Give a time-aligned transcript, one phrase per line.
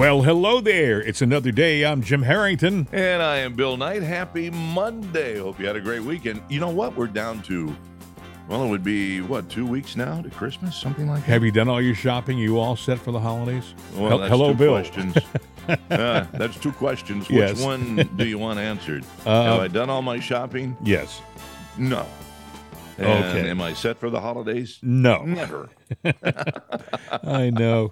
[0.00, 1.02] Well, hello there.
[1.02, 1.84] It's another day.
[1.84, 2.88] I'm Jim Harrington.
[2.90, 4.02] And I am Bill Knight.
[4.02, 5.38] Happy Monday.
[5.38, 6.40] Hope you had a great weekend.
[6.48, 6.96] You know what?
[6.96, 7.76] We're down to,
[8.48, 10.74] well, it would be, what, two weeks now to Christmas?
[10.74, 11.30] Something like that?
[11.30, 12.38] Have you done all your shopping?
[12.38, 13.74] You all set for the holidays?
[13.94, 14.70] Well, Hel- hello, two Bill.
[14.72, 15.16] questions.
[15.90, 17.28] uh, that's two questions.
[17.28, 17.60] Which Yes.
[17.62, 19.04] one do you want answered?
[19.26, 20.78] Uh, Have I done all my shopping?
[20.82, 21.20] Yes.
[21.76, 22.06] No.
[22.96, 23.50] And Okay.
[23.50, 24.78] Am I set for the holidays?
[24.82, 25.24] No.
[25.26, 25.68] Never.
[27.22, 27.90] I know.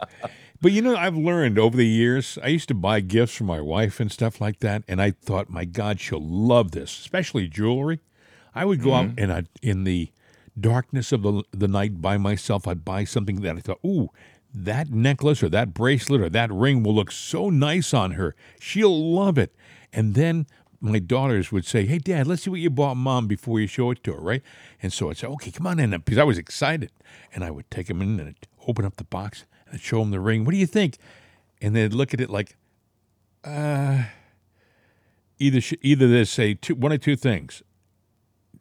[0.60, 3.60] But you know, I've learned over the years, I used to buy gifts for my
[3.60, 4.82] wife and stuff like that.
[4.88, 8.00] And I thought, my God, she'll love this, especially jewelry.
[8.54, 9.18] I would go out mm-hmm.
[9.20, 10.10] and I'd, in the
[10.58, 14.10] darkness of the, the night by myself, I'd buy something that I thought, ooh,
[14.52, 18.34] that necklace or that bracelet or that ring will look so nice on her.
[18.58, 19.54] She'll love it.
[19.92, 20.46] And then
[20.80, 23.90] my daughters would say, Hey, Dad, let's see what you bought mom before you show
[23.90, 24.42] it to her, right?
[24.82, 25.90] And so I'd say, Okay, come on in.
[25.90, 26.90] Because I was excited.
[27.34, 28.34] And I would take them in and
[28.66, 30.44] open up the box I'd show them the ring.
[30.44, 30.96] What do you think?
[31.60, 32.56] And they'd look at it like,
[33.44, 34.04] uh,
[35.38, 37.62] either, sh- either they say two, one or two things.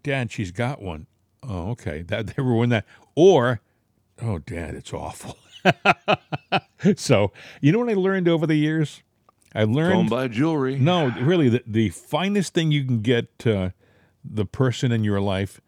[0.04, 1.08] Dad, she's got one.
[1.44, 2.02] Oh, okay.
[2.02, 2.86] That they were in that.
[3.16, 3.62] Or,
[4.22, 5.38] oh, Dad, it's awful.
[6.96, 9.04] so, you know what I learned over the years?
[9.56, 9.94] I learned.
[9.94, 10.78] Don't buy jewelry.
[10.78, 13.70] No, really, the, the finest thing you can get uh,
[14.24, 15.62] the person in your life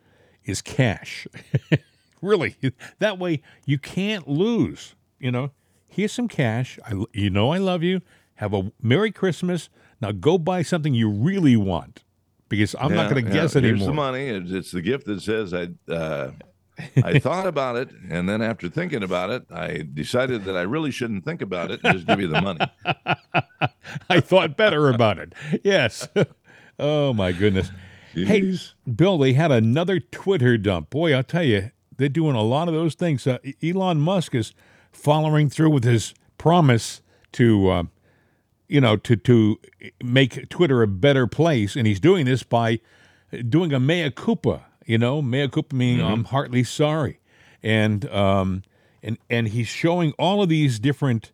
[0.45, 1.28] is cash.
[2.22, 2.56] really,
[3.00, 4.95] that way you can't lose.
[5.20, 5.52] You know,
[5.88, 6.80] here's some cash.
[6.86, 8.02] I, you know, I love you.
[8.36, 9.70] Have a Merry Christmas.
[10.02, 12.03] Now go buy something you really want
[12.48, 13.42] because I'm not going to yeah.
[13.42, 14.28] guess Here's the money.
[14.28, 15.70] It's, it's the gift that says I.
[15.92, 16.31] Uh,
[17.03, 20.92] I thought about it, and then after thinking about it, I decided that I really
[20.92, 22.59] shouldn't think about it and just give you the money.
[24.09, 25.33] I thought better about it.
[25.61, 26.08] Yes.
[26.80, 27.70] oh my goodness.
[28.14, 28.58] Hey,
[28.95, 30.89] Bill, they had another Twitter dump.
[30.89, 33.28] Boy, I'll tell you, they're doing a lot of those things.
[33.28, 34.54] Uh, Elon Musk is
[34.92, 37.02] following through with his promise
[37.34, 37.84] to, uh,
[38.68, 39.59] you know, to to
[40.04, 42.80] make Twitter a better place, and he's doing this by
[43.48, 44.66] doing a mea culpa.
[44.86, 47.20] You know, mea culpa meaning I'm heartily sorry,
[47.61, 48.64] and um,
[49.04, 51.32] and and he's showing all of these different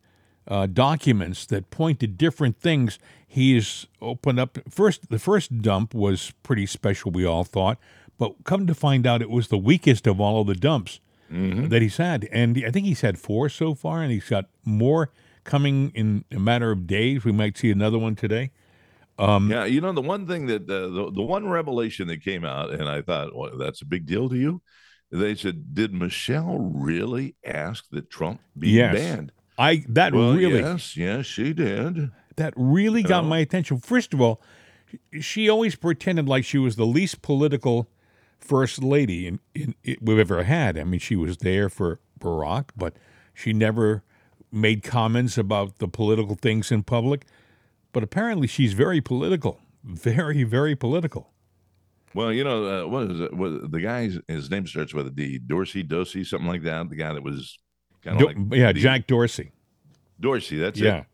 [0.48, 3.00] uh, documents that point to different things.
[3.28, 5.10] He's opened up first.
[5.10, 7.78] The first dump was pretty special, we all thought,
[8.18, 11.00] but come to find out, it was the weakest of all of the dumps
[11.30, 15.12] that he's had, and I think he's had four so far, and he's got more
[15.44, 17.24] coming in a matter of days.
[17.26, 18.52] We might see another one today.
[19.18, 22.44] Um, yeah, you know the one thing that uh, the the one revelation that came
[22.44, 24.62] out, and I thought, well, that's a big deal to you.
[25.12, 28.96] They said, did Michelle really ask that Trump be Yes.
[28.96, 29.32] banned?
[29.58, 32.12] I that Well, really yes, yes, she did.
[32.36, 33.30] that really got know?
[33.30, 33.78] my attention.
[33.80, 34.42] First of all,
[35.22, 37.88] she always pretended like she was the least political
[38.40, 40.78] first lady in, in, in we've ever had.
[40.78, 42.96] I mean, she was there for Barack, but
[43.34, 44.04] she never
[44.52, 47.26] made comments about the political things in public.
[47.92, 51.32] But apparently, she's very political, very, very political.
[52.14, 53.34] Well, you know, uh, what is it?
[53.34, 55.38] What, the guy's his name starts with a D.
[55.38, 56.90] Dorsey, Dorsey, something like that.
[56.90, 57.58] The guy that was
[58.04, 59.52] kind Do- of like yeah, Jack Dorsey.
[60.20, 60.58] Dorsey.
[60.58, 61.06] That's Yeah, it.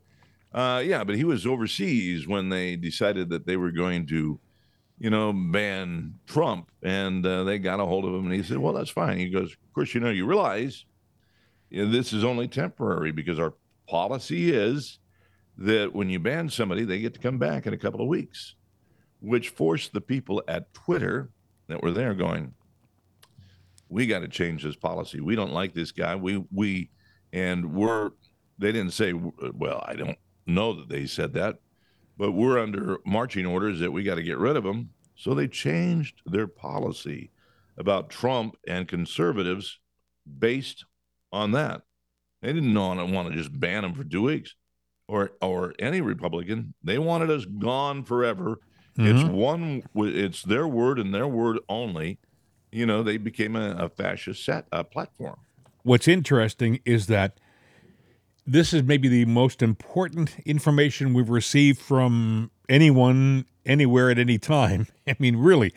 [0.54, 4.40] Uh, yeah, but he was overseas when they decided that they were going to,
[5.02, 8.60] you know, ban Trump, and uh, they got a hold of him, and he said,
[8.60, 10.86] "Well, that's fine." He goes, "Of course, you know, you realize
[11.72, 13.56] you know, this is only temporary because our
[13.88, 15.00] policy is
[15.58, 18.54] that when you ban somebody, they get to come back in a couple of weeks."
[19.22, 21.32] Which forced the people at Twitter
[21.68, 22.54] that were there going,
[23.90, 25.20] "We got to change this policy.
[25.20, 26.16] We don't like this guy.
[26.16, 26.92] We we."
[27.34, 28.12] And we're,
[28.60, 31.60] they didn't say, well, I don't know that they said that,
[32.22, 34.92] but we're under marching orders that we got to get rid of them.
[35.16, 37.32] So they changed their policy
[37.80, 39.80] about Trump and conservatives
[40.38, 40.86] based
[41.34, 41.82] on that.
[42.44, 44.54] They didn't want to want to just ban him for two weeks,
[45.08, 46.76] or or any Republican.
[46.84, 48.60] They wanted us gone forever.
[48.98, 49.82] It's one.
[49.96, 52.20] It's their word and their word only.
[52.72, 55.40] You know, they became a, a fascist set uh, platform.
[55.82, 57.40] What's interesting is that
[58.52, 64.88] this is maybe the most important information we've received from anyone, anywhere, at any time.
[65.08, 65.74] I mean, really,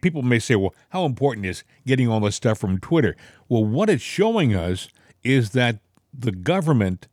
[0.00, 3.14] people may say, well, how important is getting all this stuff from Twitter?
[3.48, 4.88] Well, what it's showing us
[5.22, 5.80] is that
[6.18, 7.08] the government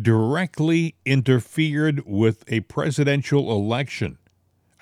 [0.00, 4.18] directly interfered with a presidential election.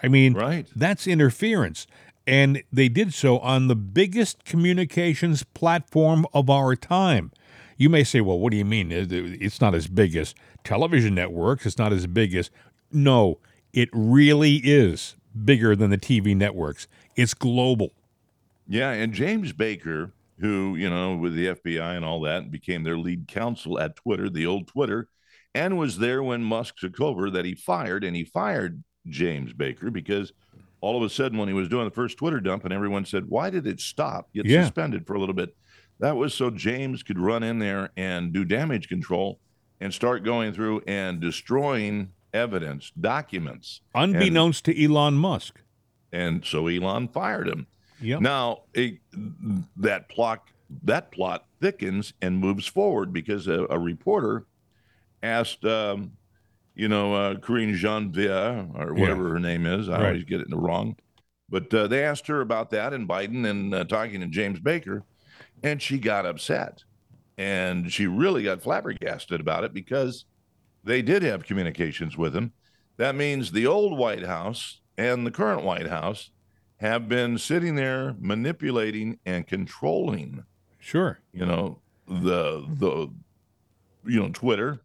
[0.03, 0.67] I mean, Right.
[0.75, 1.87] that's interference.
[2.27, 7.31] And they did so on the biggest communications platform of our time.
[7.77, 8.91] You may say, well, what do you mean?
[8.93, 10.35] It's not as big as
[10.65, 11.67] television networks.
[11.67, 12.51] It's not as big as.
[12.93, 13.39] No,
[13.73, 16.87] it really is bigger than the TV networks.
[17.17, 17.93] It's global.
[18.69, 22.99] Yeah, and James Baker, who, you know, with the FBI and all that, became their
[22.99, 25.09] lead counsel at Twitter, the old Twitter,
[25.55, 29.91] and was there when Musk took over that he fired, and he fired James Baker
[29.91, 30.33] because
[30.81, 33.29] all of a sudden, when he was doing the first Twitter dump, and everyone said,
[33.29, 34.33] Why did it stop?
[34.35, 34.63] Get Yeah.
[34.65, 35.55] suspended for a little bit.
[36.03, 39.39] That was so James could run in there and do damage control
[39.81, 43.83] and start going through and destroying evidence, documents.
[43.95, 45.61] Unbeknownst to Elon Musk.
[46.13, 47.69] And so Elon fired him.
[48.01, 48.21] Yep.
[48.21, 48.99] Now it,
[49.77, 50.43] that plot
[50.83, 54.47] that plot thickens and moves forward because a, a reporter
[55.23, 56.13] asked, um,
[56.75, 59.01] you know, uh, Corinne Jean-Pierre or Yeah.
[59.03, 59.89] whatever her name is.
[59.89, 60.07] I Right.
[60.07, 60.97] always get it wrong,
[61.49, 65.05] but uh, they asked her about that and Biden and uh, talking to James Baker,
[65.63, 66.85] and she got upset,
[67.39, 70.25] and she really got flabbergasted about it because
[70.85, 72.53] they did have communications with him.
[72.97, 76.31] That means the old White House and the current White House
[76.79, 80.45] have been sitting there manipulating and controlling,
[80.81, 81.21] Sure.
[81.33, 81.79] you know,
[82.09, 83.09] the the
[84.05, 84.81] you know Twitter,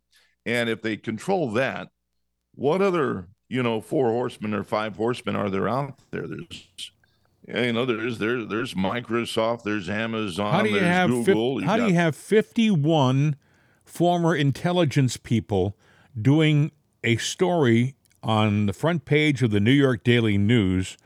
[0.45, 1.89] and if they control that,
[2.53, 6.27] what other you know four horsemen or five horsemen are there out there?
[6.27, 6.91] There's
[7.47, 11.63] you know there's there's there's Microsoft, there's Amazon, How do you there's have Google.
[11.63, 13.35] how do you have 51
[13.85, 15.77] former intelligence people
[16.19, 16.71] doing
[17.03, 20.97] a story on the front page of the New York Daily News?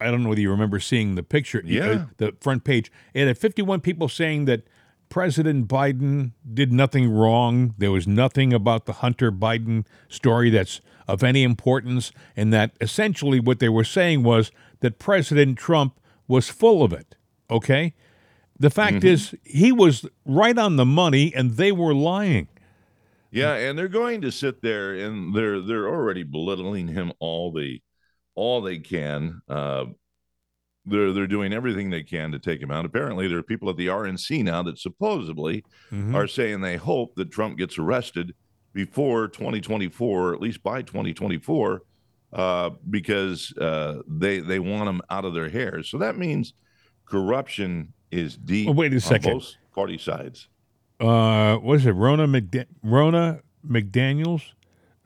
[0.00, 2.04] I don't know whether you remember seeing the picture, uh, Yeah.
[2.16, 2.90] the front page.
[3.14, 4.64] It had 51 people saying that
[5.08, 7.74] President Biden did nothing wrong.
[7.78, 13.40] There was nothing about the Hunter Biden story that's of any importance, and that essentially
[13.40, 17.16] what they were saying was that President Trump was full of it.
[17.50, 17.94] Okay?
[18.58, 22.48] The fact is, he was right on the money, and they were lying.
[23.30, 27.80] Yeah, and they're going to sit there and they're they're already belittling him all the
[28.34, 29.42] all they can.
[29.48, 29.84] Uh,
[30.86, 32.86] they're they're doing everything they can to take him out.
[32.86, 36.14] Apparently, there are people at the RNC now that supposedly Mhm.
[36.14, 38.34] are saying they hope that Trump gets arrested
[38.72, 41.82] before 2024, or at least by 2024,
[42.32, 45.82] uh, because uh, they they want them out of their hair.
[45.82, 46.52] So that means
[47.06, 48.68] corruption is deep.
[48.68, 49.32] Oh, wait a on second.
[49.34, 50.48] both party sides.
[51.00, 54.54] Uh, what is it, Ronna McDa- Ronna McDaniel's?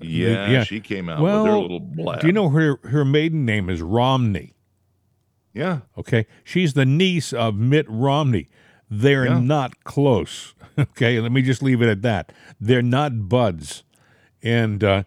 [0.01, 0.65] Yeah, yeah.
[0.65, 2.21] she came out with her Well, little blab.
[2.23, 4.55] Do you know her her maiden name is Romney?
[5.55, 5.81] Yeah.
[5.99, 8.49] Okay, she's the niece of Mitt Romney.
[8.91, 9.39] They're Yeah.
[9.41, 10.55] not close.
[10.79, 12.33] Okay, let me just leave it at that.
[12.59, 13.85] They're not buds.
[14.43, 15.03] And uh,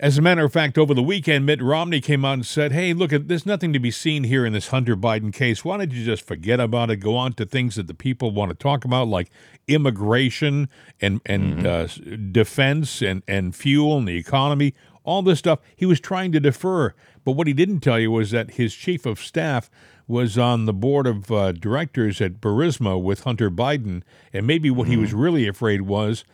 [0.00, 2.92] as a matter of fact, over the weekend, Mitt Romney came out and said, "Hey,
[2.92, 5.64] look, there's nothing to be seen here in this Hunter Biden case.
[5.64, 6.96] Why don't you just forget about it?
[6.96, 9.30] Go on to things that the people want to talk about, like
[9.68, 10.68] immigration
[11.00, 11.86] and and uh,
[12.32, 14.74] defense and and fuel and the economy,
[15.04, 16.92] all this stuff." He was trying to defer,
[17.24, 19.70] but what he didn't tell you was that his chief of staff
[20.08, 24.02] was on the board of uh, directors at Burisma with Hunter Biden,
[24.32, 26.24] and maybe what he was really afraid was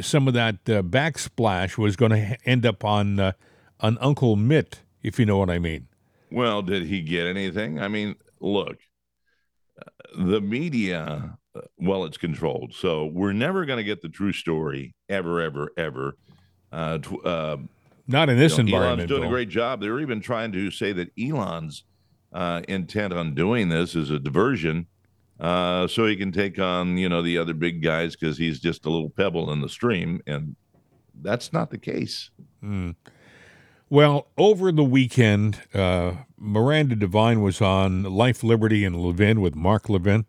[0.00, 3.32] some of that uh, backsplash was going to end up on uh,
[3.80, 5.88] on Uncle Mitt, if you know what I mean.
[6.30, 7.80] Well, did he get anything?
[7.80, 8.76] I mean, look,
[9.80, 12.74] uh, the media, uh, well, it's controlled.
[12.74, 16.16] So we're never going to get the true story ever, ever, ever.
[16.70, 17.56] Uh, tw- uh,
[18.06, 19.08] Not in this you know, Elon's environment.
[19.08, 19.80] doing a great job.
[19.80, 21.84] They were even trying to say that Elon's
[22.32, 24.86] uh, intent on doing this is a diversion,
[25.40, 28.86] uh, so he can take on you know the other big guys because he's just
[28.86, 30.56] a little pebble in the stream, and
[31.22, 32.30] that's not the case.
[33.90, 39.88] Well, over the weekend, uh, Miranda Devine was on Life, Liberty, and Levin with Mark
[39.88, 40.26] Levin.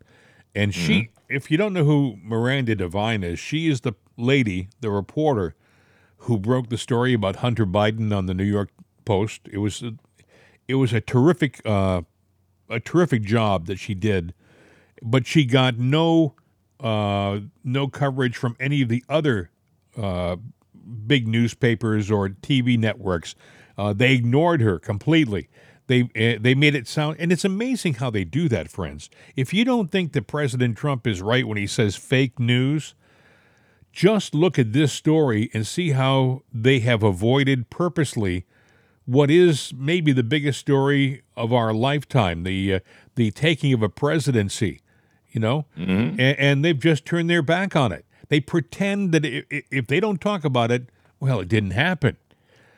[0.54, 4.90] And she, if you don't know who Miranda Devine is, she is the lady, the
[4.90, 5.54] reporter,
[6.24, 8.70] who broke the story about Hunter Biden on the New York
[9.04, 9.42] Post.
[9.52, 9.92] It was a,
[10.66, 12.02] it was a terrific uh,
[12.70, 14.32] a terrific job that she did,
[15.02, 16.34] but she got no
[16.80, 19.50] uh, no coverage from any of the other
[19.96, 20.36] uh,
[21.06, 23.34] big newspapers or TV networks.
[23.76, 25.48] Uh, they ignored her completely.
[25.86, 29.10] They uh, they made it sound, and it's amazing how they do that, friends.
[29.36, 32.94] If you don't think that President Trump is right when he says fake news,
[33.92, 38.46] just look at this story and see how they have avoided purposely
[39.04, 42.80] what is maybe the biggest story of our lifetime the uh,
[43.16, 44.80] the taking of a presidency
[45.32, 45.64] you know?
[45.76, 48.04] And, and they've just turned their back on it.
[48.28, 50.84] They pretend that i- i- if they don't talk about it
[51.20, 52.16] well it didn't happen.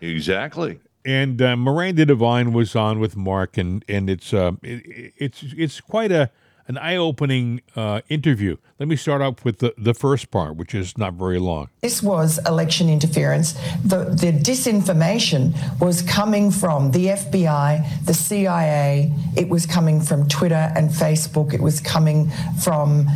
[0.00, 0.78] Exactly.
[1.04, 5.80] and uh, Miranda Devine was on with Mark, and and it's uh, it, it's it's
[5.80, 6.30] quite a
[6.68, 8.56] an eye opening uh, interview.
[8.78, 11.68] Let me start off with the, the first part, which is not very long.
[11.82, 13.52] This was election interference.
[13.84, 20.72] The, the disinformation was coming from the FBI, the CIA, it was coming from Twitter
[20.76, 22.30] and Facebook, it was coming
[22.62, 23.08] from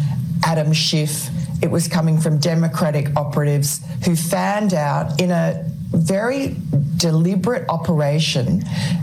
[0.45, 1.29] Adam Schiff.
[1.63, 6.57] It was coming from Democratic operatives who fanned out in a very
[6.97, 8.63] deliberate operation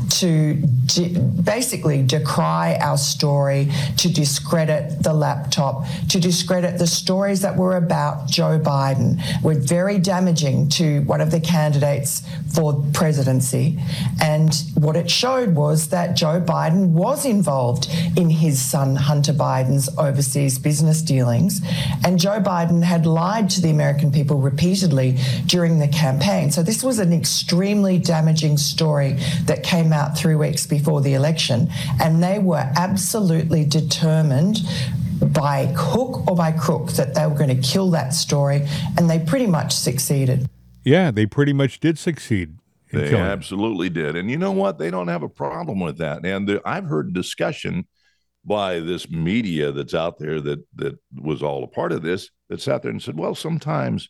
[0.09, 7.55] to de- basically decry our story, to discredit the laptop, to discredit the stories that
[7.55, 12.23] were about Joe Biden, were very damaging to one of the candidates
[12.53, 13.79] for presidency.
[14.21, 19.89] And what it showed was that Joe Biden was involved in his son Hunter Biden's
[19.97, 21.61] overseas business dealings.
[22.05, 26.51] And Joe Biden had lied to the American people repeatedly during the campaign.
[26.51, 31.69] So this was an extremely damaging story that came out three weeks before the election.
[32.01, 34.57] And they were absolutely determined
[35.21, 38.67] by hook or by crook that they were going to kill that story.
[38.97, 40.49] And they pretty much succeeded.
[40.83, 42.57] Yeah, they pretty much did succeed.
[42.91, 44.15] They killing absolutely did.
[44.15, 44.77] And you know what?
[44.77, 46.25] They don't have a problem with that.
[46.25, 47.87] And the, I've heard discussion
[48.45, 52.61] by this media that's out there that that was all a part of this that
[52.61, 54.09] sat there and said, well, sometimes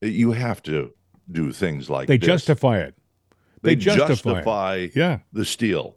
[0.00, 0.90] you have to
[1.30, 2.26] do things like They this.
[2.26, 2.94] justify it.
[3.62, 5.18] They they justify justify Yeah.
[5.32, 5.96] the steal.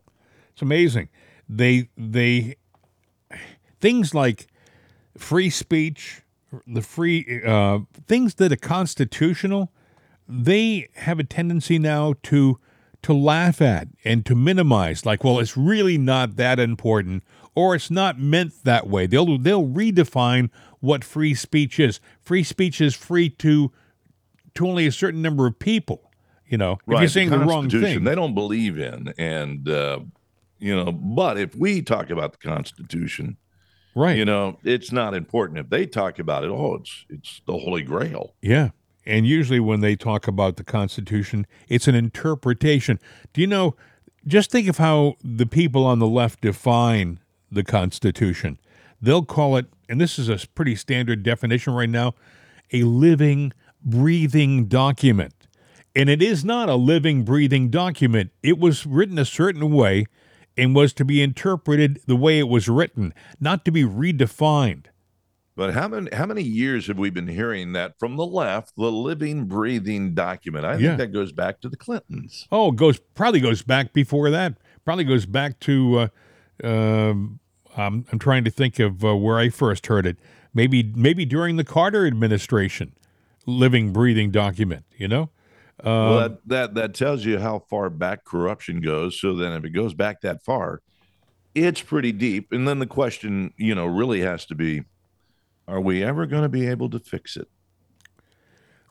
[0.53, 1.09] It's amazing.
[1.49, 2.55] They they
[3.79, 4.47] things like
[5.17, 6.21] free speech,
[6.67, 9.71] the free uh, things that are constitutional,
[10.27, 12.59] they have a tendency now to
[13.01, 15.05] to laugh at and to minimize.
[15.05, 17.23] Like, well, it's really not that important,
[17.55, 19.07] or it's not meant that way.
[19.07, 21.99] They'll they'll redefine what free speech is.
[22.21, 23.71] Free speech is free to
[24.55, 26.11] to only a certain number of people.
[26.53, 28.03] You know, if you're saying the, wrong thing.
[28.03, 30.01] They don't believe in, and uh,
[30.59, 30.91] you know.
[30.91, 33.37] But if we talk about the Constitution,
[33.95, 34.15] right.
[34.15, 35.57] you know, it's not important.
[35.57, 38.35] If they talk about it, oh, it's it's the Holy Grail.
[38.39, 38.69] Yeah.
[39.03, 42.99] And usually when they talk about the Constitution, it's an interpretation.
[43.33, 43.75] Do you know,
[44.27, 47.19] just think of how the people on the left define
[47.51, 48.59] the Constitution.
[49.01, 52.13] They'll call it, and this is a pretty standard definition right now,
[52.71, 55.33] a living, breathing document.
[55.95, 58.31] And it is not a living, breathing document.
[58.41, 60.05] It was written a certain way
[60.57, 64.85] and was to be interpreted the way it was written, not to be redefined.
[65.55, 68.91] But how many how many years have we been hearing that from the left, the
[68.91, 70.65] living, breathing document?
[70.65, 70.79] I Yeah.
[70.89, 72.47] think that goes back to the Clintons.
[72.51, 74.57] Oh, it goes probably goes back before that.
[74.83, 76.09] Probably goes back to.
[76.63, 77.39] Uh, um,
[77.77, 80.17] I'm, I'm trying to think of uh, where I first heard it.
[80.55, 82.93] Maybe maybe during the Carter administration,
[83.45, 84.85] living, breathing document.
[84.97, 85.29] You know.
[85.83, 89.19] Well, Um, that, that that tells you how far back corruption goes.
[89.19, 90.81] So then, if it goes back that far,
[91.55, 92.51] it's pretty deep.
[92.51, 94.83] And then the question, you know, really has to be:
[95.67, 97.47] Are we ever going to be able to fix it?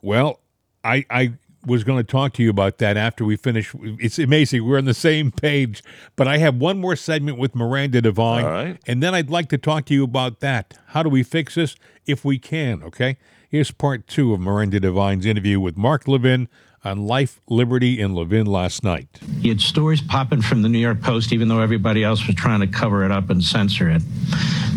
[0.03, 0.41] Well,
[0.85, 1.35] I I
[1.65, 3.73] was going to talk to you about that after we finish.
[3.81, 5.83] It's amazing we're on the same page.
[6.17, 8.81] But I have one more segment with Miranda Devine, All right.
[8.87, 10.79] and then I'd like to talk to you about that.
[10.89, 12.83] How do we fix this if we can?
[12.83, 13.17] Okay.
[13.49, 16.49] Here's part two of Miranda Devine's interview with Mark Levin
[16.85, 19.09] on life, liberty, and Levin last night.
[19.39, 22.61] You had stories popping from the New York Post, even though everybody else was trying
[22.61, 24.03] to cover it up and censor it.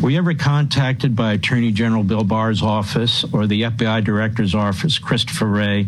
[0.02, 5.00] Were you ever contacted by Attorney General Bill Barr's office or the FBI Director's office,
[5.00, 5.88] Christopher Wray,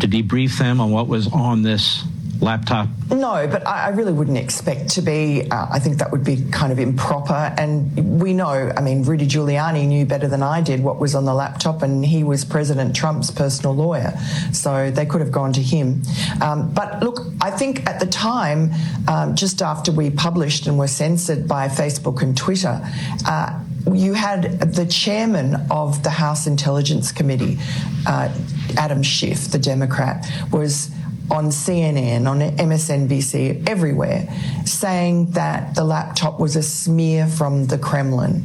[0.00, 2.04] to debrief them on what was on this
[2.40, 2.88] laptop?
[3.10, 5.48] No, but I, I really wouldn't expect to be.
[5.50, 7.54] Uh, I think that would be kind of improper.
[7.56, 11.24] And we know, I mean, Rudy Giuliani knew better than I did what was on
[11.24, 14.12] the laptop, and he was President Trump's personal lawyer.
[14.52, 16.02] So they could have gone to him.
[16.42, 18.72] Um, but look, I think at the time,
[19.08, 22.80] um, just after we published and were censored by Facebook and Twitter,
[23.26, 23.60] uh,
[23.92, 27.58] you had the chairman of the House Intelligence Committee,
[28.06, 28.28] uh,
[28.76, 30.90] Adam Schiff, the Democrat, was
[31.30, 34.28] on CNN, on MSNBC, everywhere,
[34.64, 38.44] saying that the laptop was a smear from the Kremlin,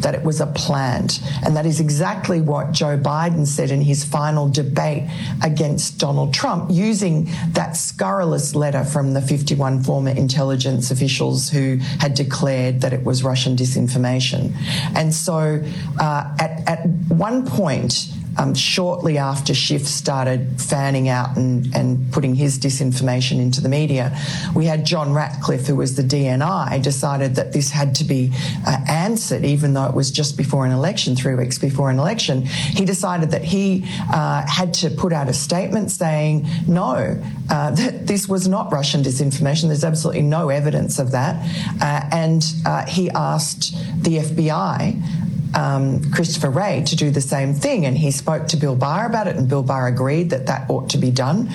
[0.00, 1.20] that it was a plant.
[1.44, 5.08] And that is exactly what Joe Biden said in his final debate
[5.42, 12.14] against Donald Trump, using that scurrilous letter from the 51 former intelligence officials who had
[12.14, 14.54] declared that it was Russian disinformation.
[14.94, 15.62] And so
[15.98, 22.34] uh, at, at one point, um, shortly after Schiff started fanning out and, and putting
[22.34, 24.16] his disinformation into the media,
[24.54, 28.32] we had John Ratcliffe, who was the DNI, decided that this had to be
[28.66, 32.42] uh, answered, even though it was just before an election, three weeks before an election.
[32.46, 37.20] He decided that he uh, had to put out a statement saying, no,
[37.50, 39.68] uh, that this was not Russian disinformation.
[39.68, 41.36] There's absolutely no evidence of that.
[41.80, 43.72] Uh, and uh, he asked
[44.02, 47.86] the FBI um, Christopher Wray to do the same thing.
[47.86, 50.90] And he spoke to Bill Barr about it, and Bill Barr agreed that that ought
[50.90, 51.50] to be done.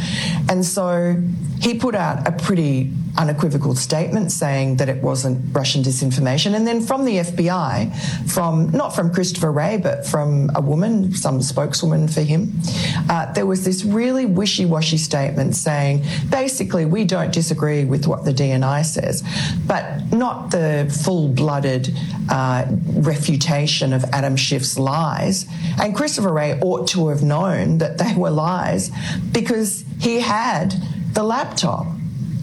[0.50, 1.16] And so
[1.66, 6.54] he put out a pretty unequivocal statement saying that it wasn't Russian disinformation.
[6.54, 11.42] And then from the FBI, from not from Christopher Wray, but from a woman, some
[11.42, 12.54] spokeswoman for him,
[13.10, 18.26] uh, there was this really wishy washy statement saying basically, we don't disagree with what
[18.26, 19.24] the DNI says,
[19.66, 21.98] but not the full blooded
[22.30, 25.48] uh, refutation of Adam Schiff's lies.
[25.82, 28.92] And Christopher Wray ought to have known that they were lies
[29.32, 30.76] because he had
[31.16, 31.88] the laptop.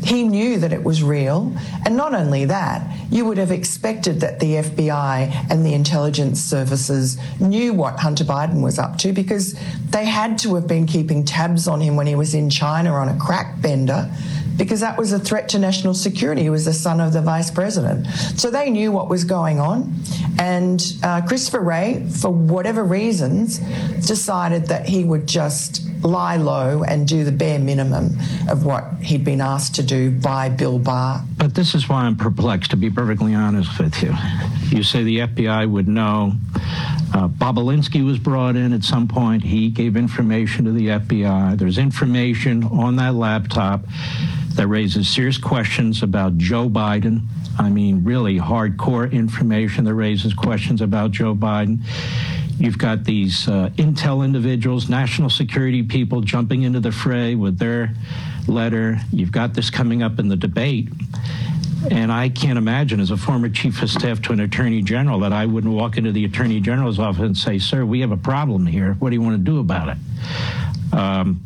[0.03, 1.55] He knew that it was real.
[1.87, 7.19] And not only that, you would have expected that the FBI and the intelligence services
[7.39, 9.55] knew what Hunter Biden was up to because
[9.91, 13.09] they had to have been keeping tabs on him when he was in China on
[13.09, 14.11] a crack bender
[14.57, 16.43] because that was a threat to national security.
[16.43, 18.07] He was the son of the vice president.
[18.37, 19.95] So they knew what was going on.
[20.39, 23.59] And uh, Christopher Wray, for whatever reasons,
[24.07, 28.19] decided that he would just lie low and do the bare minimum
[28.49, 31.25] of what he'd been asked to do by Bill Barr.
[31.37, 34.15] But this is why I'm perplexed, to be perfectly honest with you.
[34.69, 36.35] You say the FBI would know.
[37.15, 39.43] Uh, Bobulinski was brought in at some point.
[39.43, 41.59] He gave information to the FBI.
[41.59, 43.85] There's information on that laptop
[44.55, 47.27] that raises serious questions about Joe Biden.
[47.59, 51.81] I mean, really hardcore information that raises questions about Joe Biden.
[52.59, 57.95] You've got these uh, intel individuals, national security people jumping into the fray with their
[58.47, 58.99] letter.
[59.11, 60.89] You've got this coming up in the debate.
[61.91, 65.33] And I can't imagine, as a former chief of staff to an attorney general, that
[65.33, 68.67] I wouldn't walk into the attorney general's office and say, Sir, we have a problem
[68.67, 68.95] here.
[69.01, 69.97] What do you want to do about it?
[70.93, 71.43] Um,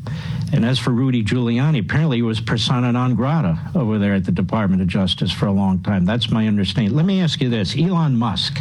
[0.52, 4.32] and as for Rudy Giuliani, apparently he was persona non grata over there at the
[4.32, 6.04] Department of Justice for a long time.
[6.04, 6.94] That's my understanding.
[6.94, 8.60] Let me ask you this Elon Musk.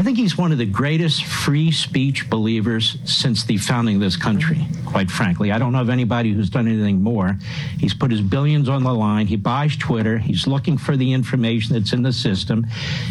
[0.00, 4.16] I think he's one of the greatest free speech believers since the founding of this
[4.16, 5.52] country, quite frankly.
[5.52, 7.36] I don't know of anybody who's done anything more.
[7.78, 9.26] He's put his billions on the line.
[9.26, 10.16] He buys Twitter.
[10.16, 12.66] He's looking for the information that's in the system.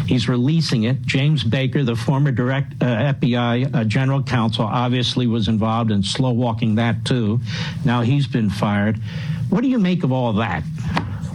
[0.08, 1.00] He's releasing it.
[1.02, 6.32] James Baker, the former direct uh, FBI uh, general counsel, obviously was involved in slow
[6.32, 7.38] walking that too.
[7.84, 8.96] Now he's been fired.
[9.48, 10.64] What do you make of all that?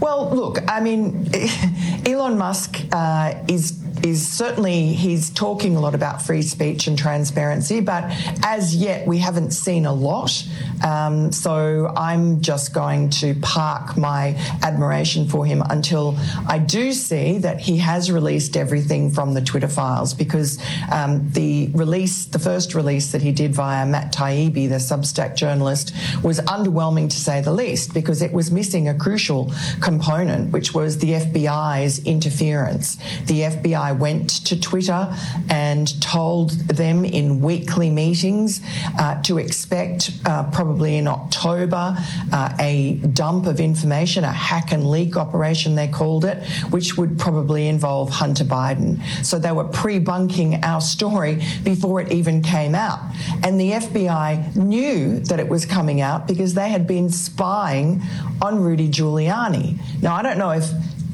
[0.01, 1.29] Well, look, I mean,
[2.05, 7.79] Elon Musk uh, is is certainly he's talking a lot about free speech and transparency,
[7.81, 8.03] but
[8.43, 10.45] as yet we haven't seen a lot.
[10.85, 16.15] Um, so I'm just going to park my admiration for him until
[16.47, 21.71] I do see that he has released everything from the Twitter files because um, the
[21.73, 27.09] release, the first release that he did via Matt Taibbi, the Substack journalist, was underwhelming
[27.09, 32.03] to say the least because it was missing a crucial component, which was the FBI's
[32.05, 32.97] interference.
[33.25, 35.13] The FBI went to Twitter
[35.49, 38.61] and told them in weekly meetings
[38.99, 41.95] uh, to expect uh, probably in October
[42.31, 47.17] uh, a dump of information, a hack and leak operation, they called it, which would
[47.17, 49.03] probably involve Hunter Biden.
[49.23, 52.99] So they were pre bunking our story before it even came out.
[53.43, 58.01] And the FBI knew that it was coming out because they had been spying
[58.41, 59.79] on Rudy Giuliani.
[60.01, 60.69] Now, I don't know if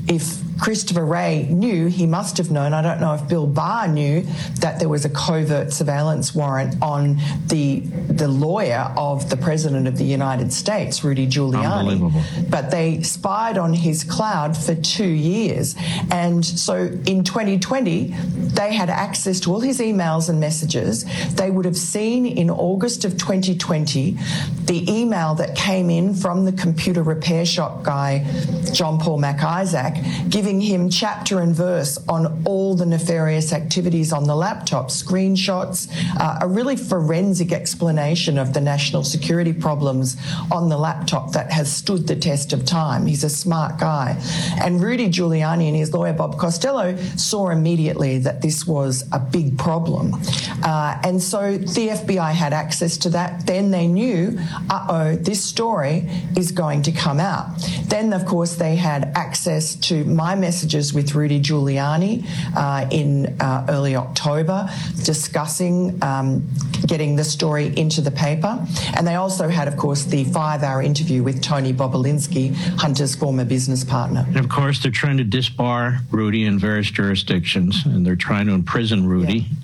[0.08, 2.74] if Christopher Wray knew, he must have known.
[2.74, 4.22] I don't know if Bill Barr knew
[4.60, 9.98] that there was a covert surveillance warrant on the the lawyer of the President of
[9.98, 12.50] the United States, Rudy Giuliani.
[12.50, 15.76] But they spied on his cloud for two years.
[16.12, 16.76] And so
[17.08, 18.14] in 2020,
[18.54, 21.06] they had access to all his emails and messages.
[21.34, 24.18] They would have seen in August of 2020
[24.66, 28.26] the email that came in from the computer repair shop guy,
[28.74, 34.26] John Paul MacIsaac, giving giving him chapter and verse on all the nefarious activities on
[34.26, 35.88] the laptop, screenshots,
[36.20, 40.18] uh, a really forensic explanation of the national security problems
[40.52, 43.06] on the laptop that has stood the test of time.
[43.06, 44.22] He's a smart guy.
[44.62, 49.58] And Rudy Giuliani and his lawyer Bob Costello saw immediately that this was a big
[49.58, 50.16] problem.
[50.64, 53.46] Uh, and so the FBI had access to that.
[53.46, 54.38] Then they knew,
[54.70, 57.48] uh oh, this story is going to come out.
[57.86, 62.26] Then, of course, they had access to my messages with Rudy Giuliani
[62.56, 64.70] uh, in uh, early October
[65.04, 66.48] discussing um,
[66.86, 68.60] getting the story into the paper.
[68.96, 73.46] And they also had, of course, the five hour interview with Tony Bobulinski, Hunter's former
[73.46, 74.26] business partner.
[74.28, 78.54] And of course, they're trying to disbar Rudy in various jurisdictions, and they're trying to
[78.54, 79.40] imprison Rudy.
[79.40, 79.56] Yeah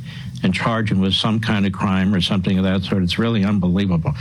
[0.44, 3.02] and charge him with some kind of crime or something of that sort.
[3.04, 4.14] It's really unbelievable.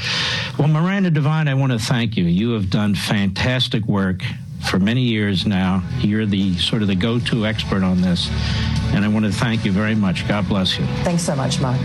[0.58, 2.24] Well, Miranda Devine, I want to thank you.
[2.24, 4.22] You have done fantastic work
[4.68, 5.82] for many years now.
[6.00, 8.28] You're the sort of the go-to expert on this,
[8.92, 10.26] and I want to thank you very much.
[10.28, 10.86] God bless you.
[11.04, 11.80] Thanks so much, Mark.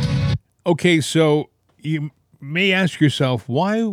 [0.66, 3.84] Okay, so you may ask yourself, why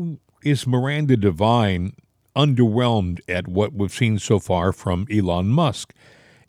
[0.43, 1.95] is Miranda Devine
[2.39, 5.93] underwhelmed at what we've seen so far from Elon Musk.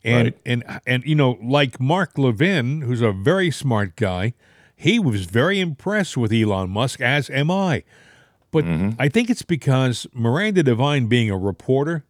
[0.02, 0.38] And Right.
[0.46, 4.32] and and you know, like Mark Levin, who's a very smart guy,
[4.74, 7.82] he was very impressed with Elon Musk, as am I.
[8.50, 8.90] But mm-hmm.
[8.98, 12.04] I think it's because Miranda Devine, being a reporter,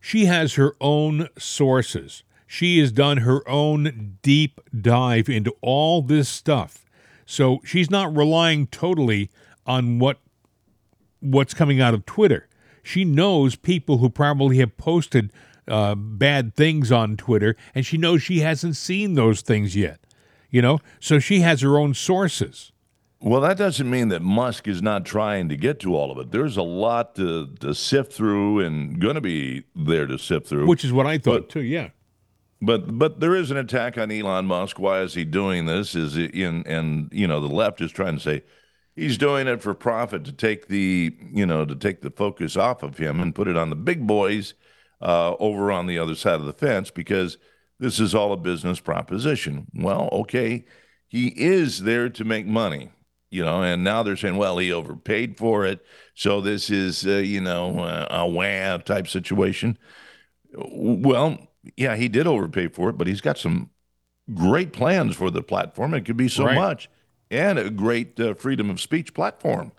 [0.00, 2.22] she has her own sources.
[2.46, 6.86] She has done her own deep dive into all this stuff.
[7.26, 9.30] So she's not relying totally
[9.66, 10.18] on what
[11.20, 12.48] what's coming out of Twitter.
[12.82, 15.30] She knows people who probably have posted
[15.66, 20.00] uh, bad things on Twitter, and she knows she hasn't seen those things yet.
[20.50, 22.72] You know, so she has her own sources.
[23.20, 26.30] Well, that doesn't mean that Musk is not trying to get to all of it.
[26.30, 30.66] There's a lot to, to sift through and going to be there to sift through.
[30.68, 31.62] Which is what I thought But- too.
[31.62, 31.88] Yeah,
[32.62, 34.78] But but there is an attack on Elon Musk.
[34.78, 35.94] Why is he doing this?
[35.96, 38.44] Is it in and you know the left is trying to say
[38.94, 42.82] he's doing it for profit to take the you know to take the focus off
[42.84, 44.54] of him and put it on the big boys
[45.02, 47.36] uh, over on the other side of the fence because
[47.80, 49.66] this is all a business proposition.
[49.74, 50.64] Well, okay,
[51.08, 52.90] he is there to make money,
[53.30, 57.16] you know, and now they're saying, well, he overpaid for it, so this is uh,
[57.18, 59.78] you know uh, a wham type situation.
[60.54, 61.38] Well,
[61.76, 63.70] yeah, he did overpay for it, but he's got some
[64.34, 65.94] great plans for the platform.
[65.94, 66.54] It could be so Right.
[66.54, 66.88] much,
[67.30, 69.72] and a great uh, freedom of speech platform.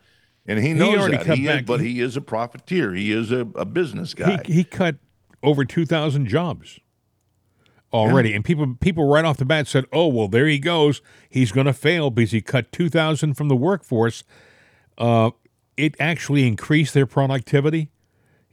[0.46, 1.38] And he knows already that.
[1.38, 2.94] He is, but he is a profiteer.
[2.94, 4.42] He is a, a business guy.
[4.46, 4.96] he he cut
[5.44, 6.80] over two thousand jobs
[7.92, 11.02] already, and people people right off the bat said, "Oh well, there he goes.
[11.30, 14.24] He's going to fail because he cut two thousand from the workforce."
[14.98, 15.32] Uh,
[15.78, 17.90] it actually increased their productivity.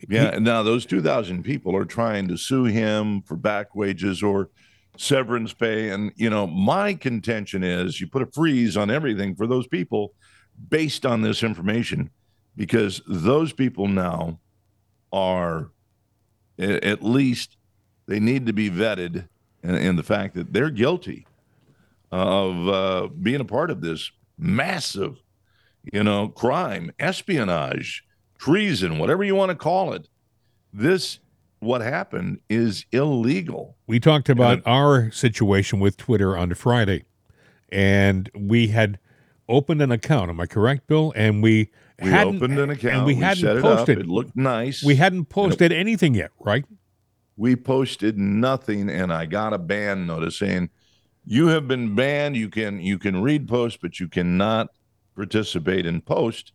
[0.08, 0.26] yeah.
[0.26, 4.50] and now those two thousand people are trying to sue him for back wages or
[4.96, 5.90] severance pay.
[5.90, 10.14] And you know, my contention is you put a freeze on everything for those people
[10.68, 12.10] based on this information,
[12.56, 14.40] because those people now
[15.12, 15.70] are
[16.58, 17.55] at least
[18.06, 19.28] they need to be vetted
[19.62, 21.26] in, in the fact that they're guilty
[22.12, 25.22] of uh, being a part of this massive,
[25.92, 28.04] you know, crime, espionage,
[28.38, 30.08] treason, whatever you want to call it.
[30.72, 31.18] This,
[31.60, 33.76] what happened, is illegal.
[33.86, 37.04] We talked about our situation with Twitter on Friday,
[37.70, 38.98] and we had
[39.48, 40.30] opened an account.
[40.30, 41.12] Am I correct, Bill?
[41.16, 41.70] And we,
[42.02, 42.94] We hadn't opened an account.
[42.94, 43.98] and we, we hadn't it posted.
[43.98, 44.04] up.
[44.04, 44.82] It looked nice.
[44.84, 46.64] we hadn't posted anything yet, right?
[47.36, 50.70] We posted nothing and i got a ban notice saying
[51.28, 52.36] you have been banned.
[52.36, 54.68] You can you can read posts, but you cannot
[55.16, 56.52] participate in post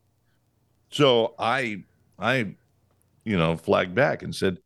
[0.89, 1.83] so i
[2.19, 2.53] i
[3.25, 4.59] you know flagged back and said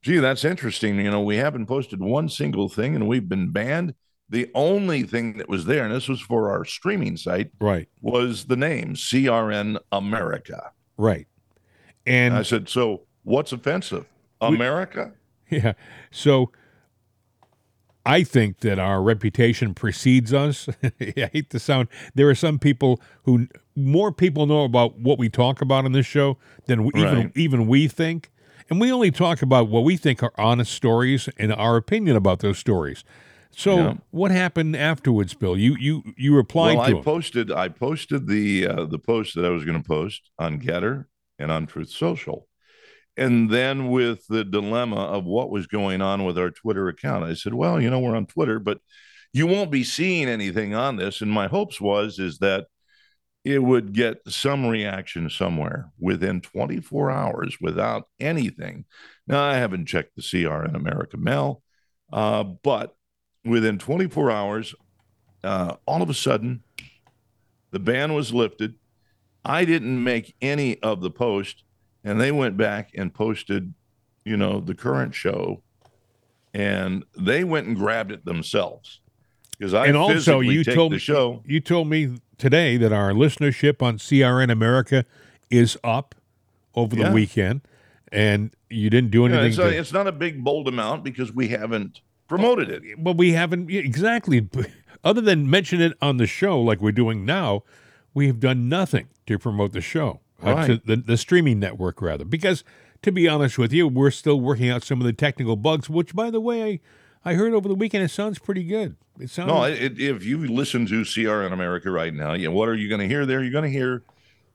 [0.00, 0.96] gee that's interesting.
[0.98, 3.94] You know we haven't posted one single thing and we've been banned.
[4.30, 8.46] The only thing that was there and this was for our streaming site Right, was
[8.46, 10.72] the name crn america.
[10.96, 11.26] Right.
[12.06, 14.06] and And i said so what's offensive?
[14.40, 15.12] America
[15.64, 15.72] Yeah.
[16.10, 16.50] So
[18.04, 20.68] I think that our reputation precedes us.
[21.00, 21.88] I hate to sound.
[22.14, 26.06] There are some people who more people know about what we talk about on this
[26.06, 26.36] show
[26.66, 27.32] than we, even Right.
[27.36, 28.32] even we think,
[28.68, 32.40] and we only talk about what we think are honest stories and our opinion about
[32.40, 33.04] those stories.
[33.54, 33.94] So Yeah.
[34.10, 35.56] what happened afterwards, Bill?
[35.56, 37.04] You you you replied well, to I him.
[37.04, 41.06] posted I posted the uh, the post that I was going to post on Gettr
[41.38, 42.48] and on Truth Social,
[43.16, 47.34] and then with the dilemma of what was going on with our Twitter account, I
[47.34, 48.78] said, "Well, you know, we're on Twitter, but
[49.32, 52.66] you won't be seeing anything on this." And my hopes was is that
[53.44, 58.84] it would get some reaction somewhere within 24 hours without anything.
[59.26, 61.62] Now I haven't checked the CRN America Mail,
[62.12, 62.94] uh, but
[63.44, 64.74] within 24 hours,
[65.42, 66.62] uh, all of a sudden,
[67.72, 68.74] the ban was lifted.
[69.44, 71.64] I didn't make any of the post,
[72.04, 73.74] and they went back and posted,
[74.24, 75.62] you know, the current show,
[76.54, 79.00] and they went and grabbed it themselves.
[79.58, 81.42] Because I and also, you told the me show.
[81.46, 85.04] you told me today that our listenership on CRN America
[85.50, 86.14] is up
[86.74, 87.12] over the Yeah.
[87.12, 87.60] weekend,
[88.10, 89.46] and you didn't do Yeah, anything.
[89.48, 92.82] it's, to- a, it's not a big bold amount because we haven't promoted it.
[92.98, 94.48] But we haven't exactly.
[95.04, 97.62] Other than mention it on the show like we're doing now,
[98.14, 102.24] we have done nothing to promote the show, uh, to the, the streaming network rather.
[102.24, 102.64] Because
[103.02, 105.88] to be honest with you, we're still working out some of the technical bugs.
[105.90, 106.62] Which, by the way,
[107.24, 108.96] I I heard over the weekend it sounds pretty good.
[109.20, 112.74] It sounds No, it, if you listen to CRN America right now, yeah, what are
[112.74, 113.42] you going to hear there?
[113.42, 114.02] You're going to hear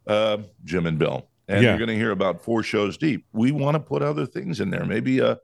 [0.05, 1.69] uh, Jim and Bill, and Yeah.
[1.69, 3.25] you're going to hear about four shows deep.
[3.33, 5.39] We want to put other things in there, maybe a,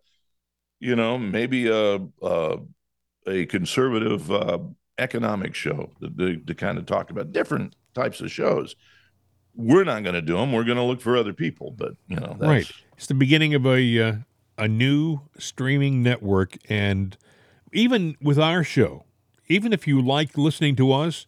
[0.79, 2.57] you know, maybe a a,
[3.27, 4.59] a conservative uh,
[4.97, 8.75] economic show to, to, to kind of talk about different types of shows.
[9.55, 10.51] We're not going to do them.
[10.51, 11.71] We're going to look for other people.
[11.71, 12.71] But you know, that's, right.
[12.97, 14.13] It's the beginning of a uh,
[14.57, 17.17] a new streaming network, and
[17.71, 19.05] even with our show,
[19.47, 21.25] even if you like listening to us,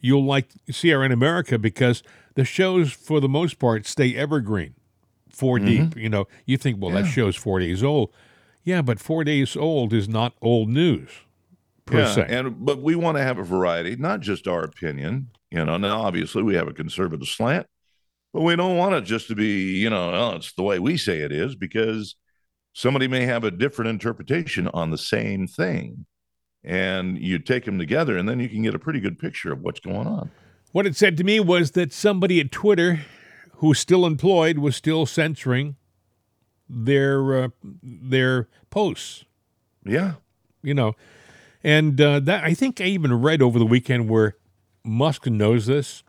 [0.00, 2.02] you'll like CRN America because
[2.34, 4.74] the shows, for the most part, stay evergreen,
[5.30, 5.96] 4 deep.
[5.96, 8.12] You know, you think, well, that show's four days old.
[8.64, 11.10] Yeah, but four days old is not old news
[11.86, 12.26] per Yeah, se.
[12.28, 15.30] and but we want to have a variety, not just our opinion.
[15.50, 17.66] You know, now obviously we have a conservative slant,
[18.32, 20.96] but we don't want it just to be, you know, oh, it's the way we
[20.96, 22.16] say it is because
[22.74, 26.06] somebody may have a different interpretation on the same thing.
[26.64, 29.60] And you take them together, and then you can get a pretty good picture of
[29.60, 30.30] what's going on.
[30.72, 33.00] What it said to me was that somebody at Twitter
[33.58, 35.76] who's still employed was still censoring
[36.68, 37.48] their uh,
[37.82, 39.24] their posts.
[39.84, 40.14] Yeah.
[40.62, 40.94] you know,
[41.64, 44.36] and uh, that I think I even read over the weekend where
[44.84, 46.02] Musk knows this.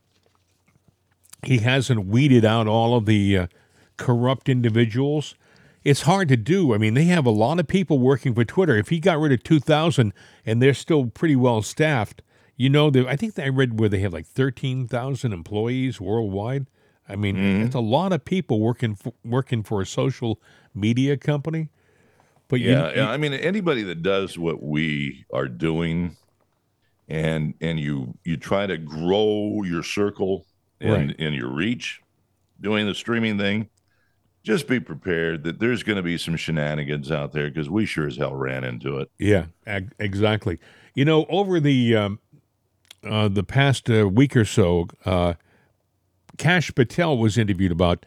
[1.43, 3.47] He hasn't weeded out all of the uh,
[3.97, 5.35] corrupt individuals.
[5.83, 6.73] It's hard to do.
[6.73, 8.75] I mean, they have a lot of people working for Twitter.
[8.75, 10.13] If he got rid of two thousand
[10.45, 12.21] and they're still pretty well staffed,
[12.57, 16.67] you know, I think I read where they have like thirteen thousand employees worldwide.
[17.07, 20.41] I mean, it's a lot of people working for, working for a social
[20.75, 21.69] media company.
[22.49, 23.09] But you- Yeah, yeah.
[23.09, 26.17] I mean, anybody that does what we are doing,
[27.09, 30.45] and and you you try to grow your circle
[30.79, 31.15] and Right.
[31.19, 32.01] and your reach,
[32.61, 33.67] doing the streaming thing,
[34.43, 38.07] just be prepared that there's going to be some shenanigans out there because we sure
[38.07, 39.09] as hell ran into it.
[39.17, 40.59] Yeah, ag- exactly.
[40.95, 42.19] You know, over the um,
[43.03, 45.33] uh, the past uh, week or so, uh,
[46.37, 48.05] Kash Patel was interviewed about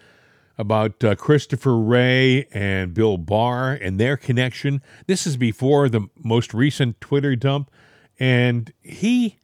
[0.58, 4.82] about uh, Christopher Wray and Bill Barr and their connection.
[5.06, 7.70] This is before the most recent Twitter dump,
[8.22, 9.37] and he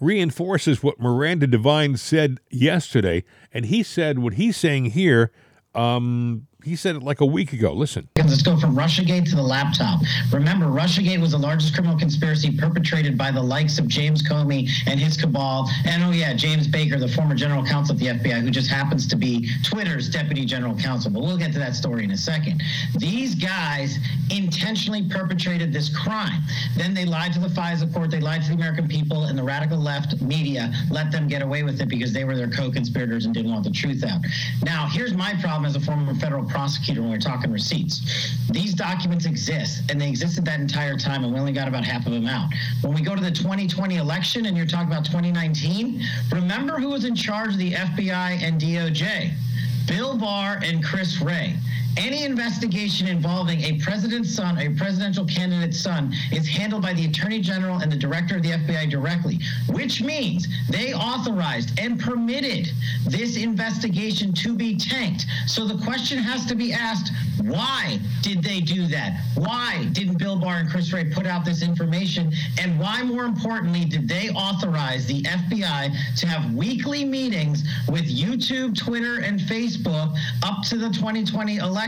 [0.00, 3.22] reinforces what Miranda Devine said yesterday,
[3.54, 5.30] and he said what he's saying here.
[5.72, 7.72] Um, he said it like a week ago.
[7.72, 8.08] Listen.
[8.16, 10.00] Let's go from Russiagate to the laptop.
[10.32, 14.98] Remember, Russiagate was the largest criminal conspiracy perpetrated by the likes of James Comey and
[14.98, 15.70] his cabal.
[15.84, 19.06] And oh, yeah, James Baker, the former general counsel of the FBI, who just happens
[19.06, 21.12] to be Twitter's deputy general counsel.
[21.12, 22.60] But we'll get to that story in a second.
[22.96, 23.98] These guys
[24.30, 26.42] intentionally perpetrated this crime.
[26.76, 29.44] Then they lied to the FISA court, they lied to the American people, and the
[29.44, 33.26] radical left media let them get away with it because they were their co conspirators
[33.26, 34.20] and didn't want the truth out.
[34.64, 38.00] Now, here's my problem as a former federal prosecutor when we're talking receipts.
[38.50, 42.06] These documents exist, and they existed that entire time, and we only got about half
[42.06, 42.50] of them out.
[42.82, 47.04] When we go to the 2020 election and you're talking about 2019, remember who was
[47.04, 49.32] in charge of the FBI and DOJ?
[49.86, 51.56] Bill Barr and Chris Wray.
[51.98, 57.40] Any investigation involving a president's son, a presidential candidate's son, is handled by the attorney
[57.40, 59.40] general and the director of the FBI directly,
[59.72, 62.70] which means they authorized and permitted
[63.04, 65.26] this investigation to be tanked.
[65.48, 67.10] So the question has to be asked
[67.42, 69.20] why did they do that?
[69.34, 72.32] Why didn't Bill Barr and Chris Wray put out this information?
[72.60, 78.76] And why, more importantly, did they authorize the FBI to have weekly meetings with YouTube,
[78.76, 81.87] Twitter, and Facebook up to the 2020 election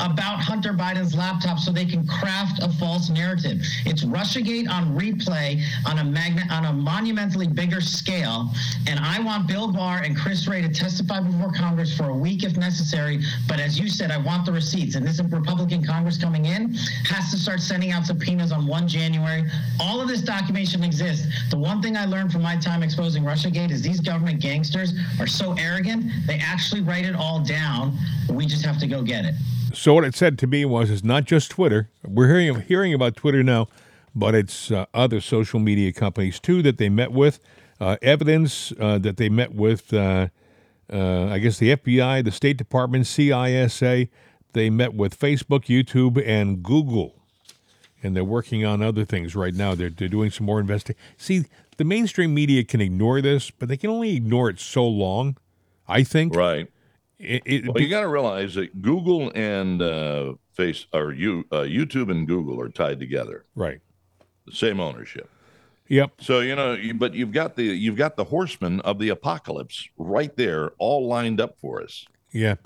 [0.00, 3.60] about Hunter Biden's laptop so they can craft a false narrative?
[3.84, 8.50] It's Russiagate on replay on a magna- on a monumentally bigger scale.
[8.86, 12.44] And I want Bill Barr and Chris Wray to testify before Congress for a week
[12.44, 13.22] if necessary.
[13.46, 14.94] But as you said, I want the receipts.
[14.94, 19.44] And this Republican Congress coming in has to start sending out subpoenas on 1 January.
[19.80, 21.26] All of this documentation exists.
[21.50, 25.26] The one thing I learned from my time exposing Russiagate is these government gangsters are
[25.26, 27.96] so arrogant, they actually write it all down.
[28.30, 29.33] We just have to go get it.
[29.72, 31.90] So what it said to me was, it's not just Twitter.
[32.04, 33.68] We're hearing hearing about Twitter now,
[34.14, 37.40] but it's uh, other social media companies too that they met with.
[37.80, 40.28] Uh, evidence uh, that they met with, uh,
[40.92, 44.08] uh, I guess the FBI, the State Department, CISA.
[44.52, 47.16] They met with Facebook, YouTube, and Google,
[48.00, 49.74] and they're working on other things right now.
[49.74, 51.02] They're they're doing some more investigation.
[51.16, 51.44] See,
[51.76, 55.36] the mainstream media can ignore this, but they can only ignore it so long.
[55.86, 56.34] I think.
[56.34, 56.68] Right.
[57.24, 61.62] It, it, Well, you got to realize that Google and uh, Face or you uh,
[61.62, 63.80] YouTube and Google are tied together, right.
[64.46, 65.28] the same ownership.
[65.88, 66.12] Yep.
[66.20, 69.88] So you know, you, but you've got the you've got the horsemen of the apocalypse
[69.98, 72.06] right there, all lined up for us.
[72.32, 72.56] Yeah.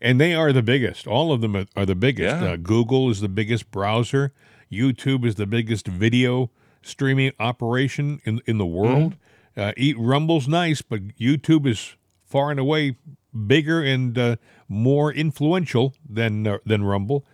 [0.00, 1.06] And they are the biggest.
[1.06, 2.40] All of them are, the biggest.
[2.40, 2.52] Yeah.
[2.52, 4.32] Uh, Google is the biggest browser.
[4.70, 6.50] YouTube is the biggest video
[6.82, 9.16] streaming operation in in the world.
[9.56, 12.96] Uh, Eat Rumble's nice, but YouTube is far and away
[13.46, 14.36] bigger and uh,
[14.68, 17.24] more influential than uh, than Rumble.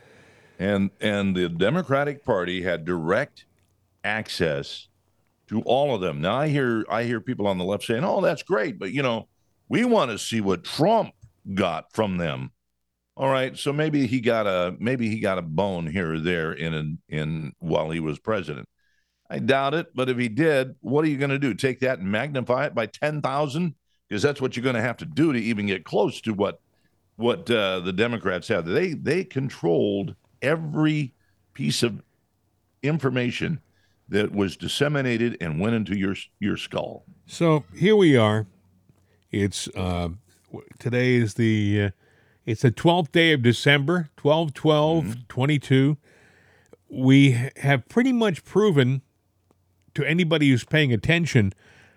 [0.58, 3.46] and and the Democratic Party had direct
[4.02, 4.88] access
[5.48, 6.20] to all of them.
[6.20, 9.02] Now I hear I hear people on the left saying, "Oh, that's great," but you
[9.02, 9.28] know,
[9.68, 11.14] We want to see what Trump
[11.54, 12.50] got from them.
[13.16, 16.52] All right, so maybe he got a maybe he got a bone here or there
[16.52, 18.68] in in while he was president.
[19.30, 21.54] I doubt it, but if he did, what are you going to do?
[21.54, 23.74] Take that and magnify it by ten thousand?
[24.08, 26.60] Because that's what you're going to have to do to even get close to what
[27.16, 28.66] what uh, the Democrats have.
[28.66, 31.14] They they controlled every
[31.54, 32.02] piece of
[32.82, 33.60] information
[34.08, 37.04] that was disseminated and went into your your skull.
[37.26, 38.46] So here we are.
[39.30, 40.10] It's uh,
[40.78, 41.90] today is the uh,
[42.46, 45.20] it's the 12th day of December, 12 12 mm-hmm.
[45.28, 45.96] 22.
[46.88, 49.02] We have pretty much proven
[49.94, 51.52] to anybody who's paying attention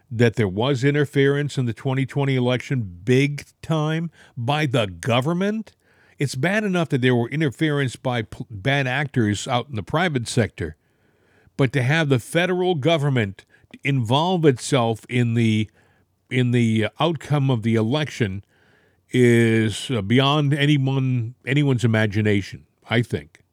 [0.09, 5.73] that there was interference in the 2020 election big time by the government.
[6.17, 10.75] It's bad enough that there were interference by bad actors out in the private sector,
[11.57, 13.45] but to have the federal government
[13.83, 15.69] involve itself in the
[16.29, 18.43] in the outcome of the election
[19.11, 22.65] is uh, beyond anyone anyone's imagination.
[22.89, 23.43] I think.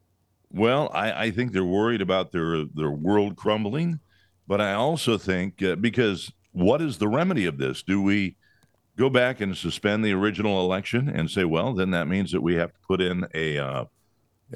[0.51, 4.01] Well, I, I think they're worried about their their world crumbling,
[4.47, 7.83] but I also think uh, because what is the remedy of this?
[7.83, 8.37] Do we
[8.97, 12.55] go back and suspend the original election and say, well, then that means that we
[12.55, 13.85] have to put in a uh,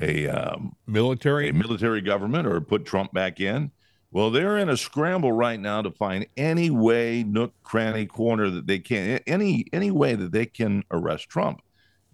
[0.01, 3.73] a um, military a military government or put Trump back in?
[4.11, 8.67] Well, they're in a scramble right now to find any way, nook, cranny, corner that
[8.67, 11.61] they can, any any way that they can arrest Trump.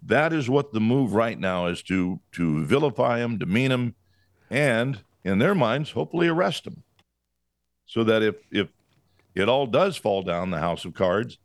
[0.03, 3.95] That is what the move right now is to to vilify him, demean him,
[4.49, 6.83] and in their minds, hopefully arrest him,
[7.85, 8.67] so that if if
[9.35, 11.37] it all does fall down the house of cards,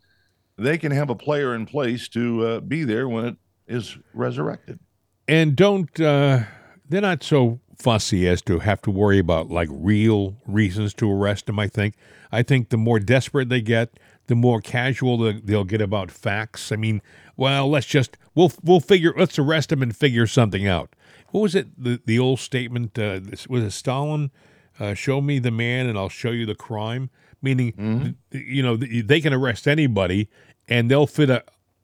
[0.57, 4.79] they can have a player in place to uh, be there when it is resurrected.
[5.27, 6.45] And don't uh,
[6.89, 11.47] they're not so fussy as to have to worry about like real reasons to arrest
[11.47, 11.95] them, I think.
[12.31, 16.71] I think the more desperate they get, the more casual they'll get about facts.
[16.71, 17.01] I mean,
[17.37, 20.95] well, let's just we'll we'll figure let's arrest him and figure something out.
[21.31, 21.83] What was it?
[21.83, 24.31] The the old statement uh, was it Stalin?
[24.79, 27.11] Uh, show me the man and I'll show you the crime.
[27.43, 28.39] Meaning, mm-hmm.
[28.39, 30.29] you know, they can arrest anybody
[30.69, 31.43] and they'll fit a,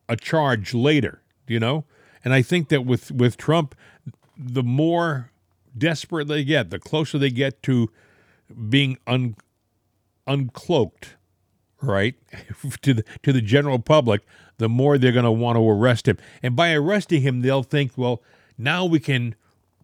[0.09, 1.23] a charge later.
[1.49, 1.85] You know,
[2.25, 3.75] and I think that with with Trump,
[4.37, 5.31] the more
[5.77, 7.91] desperate they get, the closer they get to
[8.69, 9.37] being un,
[10.27, 11.15] uncloaked,
[11.81, 12.15] right,
[12.83, 14.23] to the to the general public,
[14.59, 16.19] the more they're going to want to arrest him.
[16.43, 18.23] And by arresting him, they'll think, well,
[18.59, 19.35] now we can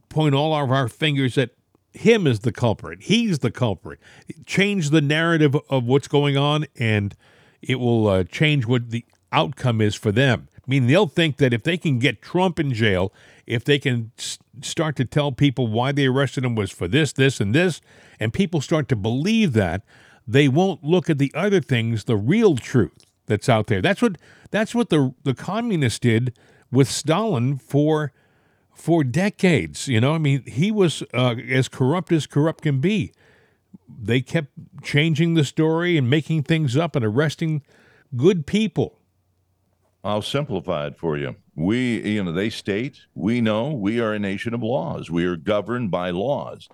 [0.09, 1.51] point all of our fingers at
[1.93, 3.03] him as the culprit.
[3.03, 4.01] He's the culprit.
[4.47, 7.15] Change the narrative of what's going on, and
[7.61, 10.49] it will uh, change what the outcome is for them.
[10.57, 13.13] I mean, they'll think that if they can get Trump in jail
[13.47, 14.13] if they can
[14.61, 17.81] start to tell people why they arrested him was for this, this, and this,
[18.21, 19.83] and people start to believe that,
[20.27, 23.83] they won't look at the other things, the real truth that's out there.
[23.83, 24.17] That's what
[24.51, 26.37] that's what the the communists did
[26.71, 28.13] with Stalin for
[28.75, 29.89] for decades.
[29.89, 33.13] You know, I mean, he was uh, as corrupt as corrupt can be.
[33.89, 34.49] They kept
[34.83, 37.63] changing the story and making things up and arresting
[38.17, 38.99] good people.
[40.05, 44.19] I'll simplify it for you we you know they state we know we are a
[44.19, 46.69] nation of laws we are governed by laws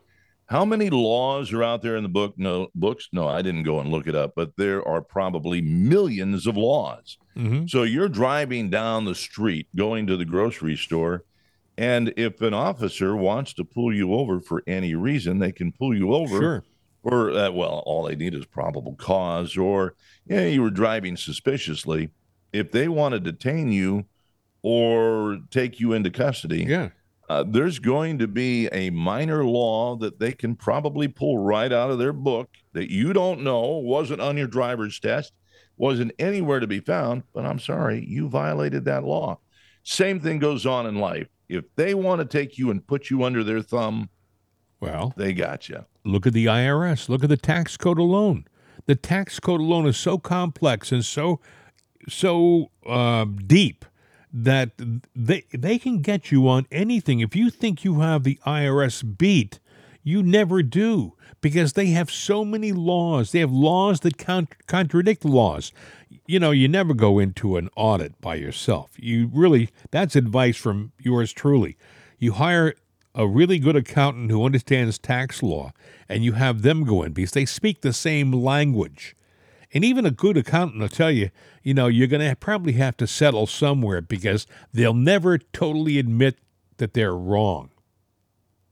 [0.46, 3.80] how many laws are out there in the book no books no i didn't go
[3.80, 7.66] and look it up but there are probably millions of laws mm-hmm.
[7.66, 11.24] so you're driving down the street going to the grocery store
[11.78, 15.96] and if an officer wants to pull you over for any reason they can pull
[15.96, 16.64] you over sure.
[17.02, 19.94] or uh, well all they need is probable cause or
[20.26, 22.10] yeah you were driving suspiciously
[22.52, 24.04] if they want to detain you
[24.62, 26.64] or take you into custody.
[26.64, 26.90] Yeah.
[27.28, 31.90] Uh, there's going to be a minor law that they can probably pull right out
[31.90, 35.34] of their book that you don't know, wasn't on your driver's test,
[35.76, 39.38] wasn't anywhere to be found, but I'm sorry, you violated that law.
[39.82, 41.28] Same thing goes on in life.
[41.48, 44.10] If they want to take you and put you under their thumb,
[44.80, 45.84] well, they got you.
[46.04, 47.08] Look at the IRS.
[47.08, 48.46] Look at the tax code alone.
[48.86, 51.40] The tax code alone is so complex and so
[52.08, 53.84] so uh, deep
[54.32, 54.70] that
[55.14, 57.20] they they can get you on anything.
[57.20, 59.58] If you think you have the IRS beat,
[60.02, 63.32] you never do because they have so many laws.
[63.32, 65.72] They have laws that con- contradict laws.
[66.26, 68.90] You know, you never go into an audit by yourself.
[68.96, 71.76] You really that's advice from yours truly.
[72.18, 72.74] You hire
[73.14, 75.72] a really good accountant who understands tax law
[76.08, 79.16] and you have them go in because they speak the same language.
[79.74, 81.30] And even a good accountant will tell you,
[81.62, 86.38] you know, you're going to probably have to settle somewhere because they'll never totally admit
[86.78, 87.70] that they're wrong.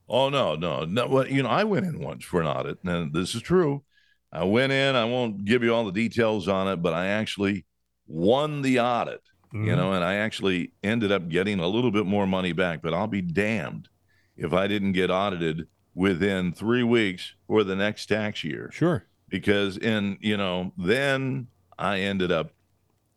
[0.08, 1.06] Oh no, no, no.
[1.08, 3.82] Well, you know, I went in once for an audit, and this is true.
[4.32, 4.94] I went in.
[4.94, 7.64] I won't give you all the details on it, but I actually
[8.06, 9.20] won the audit,
[9.54, 9.66] Mm-hmm.
[9.68, 12.92] you know, and I actually ended up getting a little bit more money back, but
[12.92, 13.88] I'll be damned
[14.36, 18.70] if I didn't get audited within three weeks for the next tax year.
[18.72, 19.04] Sure.
[19.28, 21.46] Because in, you know, then
[21.78, 22.50] I ended up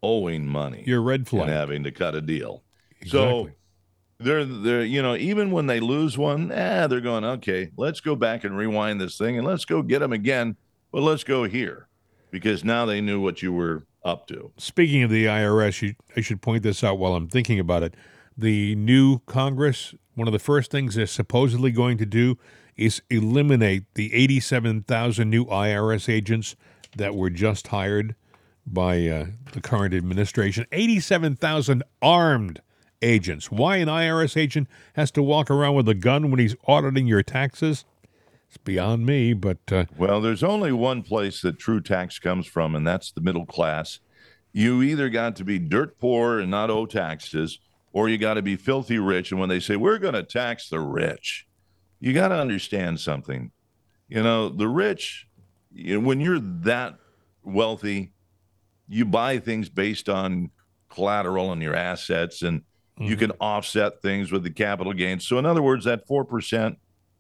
[0.04, 1.50] owing money You're a red and flag.
[1.50, 2.64] having to cut a deal.
[3.02, 3.10] Exactly.
[3.10, 3.50] So
[4.20, 7.72] they're they're you know even when they lose one, eh, they're going okay.
[7.78, 10.58] Let's go back and rewind this thing and let's go get them again,
[10.92, 11.88] but let's go here
[12.32, 14.52] because now they knew what you were up to.
[14.58, 17.96] Speaking of the IRS, you, I should point this out while I'm thinking about it.
[18.38, 22.38] The new Congress, one of the first things they're supposedly going to do
[22.78, 26.56] is eliminate the 87,000 new IRS agents
[26.96, 28.16] that were just hired
[28.66, 30.66] by uh, the current administration.
[30.72, 32.62] 87,000 armed
[33.02, 33.52] agents.
[33.52, 37.24] Why an IRS agent has to walk around with a gun when he's auditing your
[37.24, 37.86] taxes?
[38.48, 42.76] It's beyond me, but uh, Well, there's only one place that true tax comes from,
[42.76, 44.00] and that's the middle class.
[44.52, 47.60] You either got to be dirt poor and not owe taxes,
[47.94, 49.32] or you got to be filthy rich.
[49.32, 51.48] And when they say we're going to tax the rich,
[52.00, 53.52] you got to understand something.
[54.08, 55.28] You know, the rich,
[55.72, 56.96] when you're that
[57.44, 58.14] wealthy,
[58.88, 60.50] you buy things based on
[60.90, 62.64] collateral and your assets, and
[63.00, 65.26] you can offset things with the capital gains.
[65.26, 66.76] So, in other words, that 4%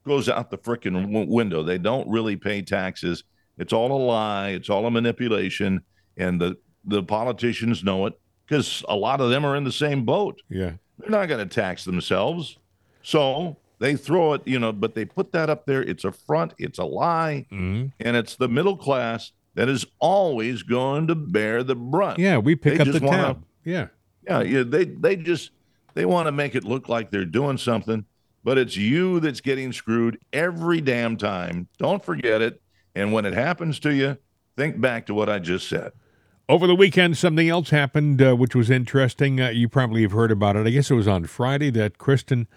[0.05, 1.63] goes out the frickin' w- window.
[1.63, 3.23] They don't really pay taxes.
[3.57, 4.49] It's all a lie.
[4.49, 5.82] It's all a manipulation,
[6.17, 8.13] and the the politicians know it
[8.47, 10.41] because a lot of them are in the same boat.
[10.49, 10.73] yeah.
[10.97, 12.57] They're not going to tax themselves,
[13.03, 14.41] so they throw it.
[14.45, 15.82] You know, but they put that up there.
[15.84, 16.53] It's a front.
[16.57, 17.91] It's a lie, Mhm.
[17.99, 22.19] and it's the middle class that is always going to bear the brunt.
[22.19, 23.43] Yeah, we pick They up the just wanna- tab.
[23.65, 23.88] Yeah.
[24.25, 25.51] Yeah, yeah, they they just
[26.00, 28.06] they want to make it look like they're doing something,
[28.41, 31.68] but it's you that's getting screwed every damn time.
[31.78, 32.62] Don't forget it.
[32.95, 34.16] And when it happens to you,
[34.56, 35.91] think back to what I just said.
[36.47, 39.41] Over the weekend, something else happened, uh, which was interesting.
[39.41, 40.66] Uh, you probably have heard about it.
[40.66, 42.47] I guess it was on Friday that Kristen,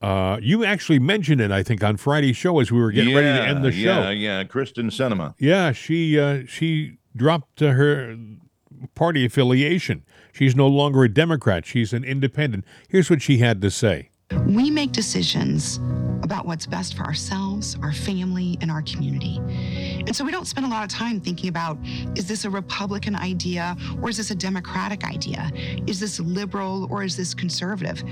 [0.00, 1.52] uh, you actually mentioned it.
[1.52, 4.08] I think on Friday's show as we were getting ready to end the show.
[4.08, 5.34] Yeah, yeah, Kristen Sinema.
[5.38, 8.16] Yeah, she uh, she dropped uh, her
[8.94, 10.02] party affiliation.
[10.36, 11.64] She's no longer a Democrat.
[11.64, 12.66] She's an independent.
[12.90, 14.10] Here's what she had to say.
[14.44, 15.78] We make decisions
[16.22, 19.38] about what's best for ourselves, our family, and our community.
[20.06, 21.78] And so we don't spend a lot of time thinking about
[22.14, 25.50] is this a Republican idea or is this a Democratic idea?
[25.86, 28.04] Is this liberal or is this conservative?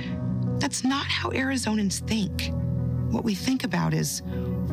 [0.59, 2.51] That's not how Arizonans think.
[3.13, 4.23] What we think about is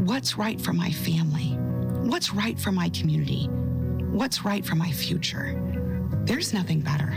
[0.05, 1.57] what's right for my family?
[2.07, 3.47] What's right for my community?
[4.09, 5.61] What's right for my future?
[6.23, 7.13] There's nothing better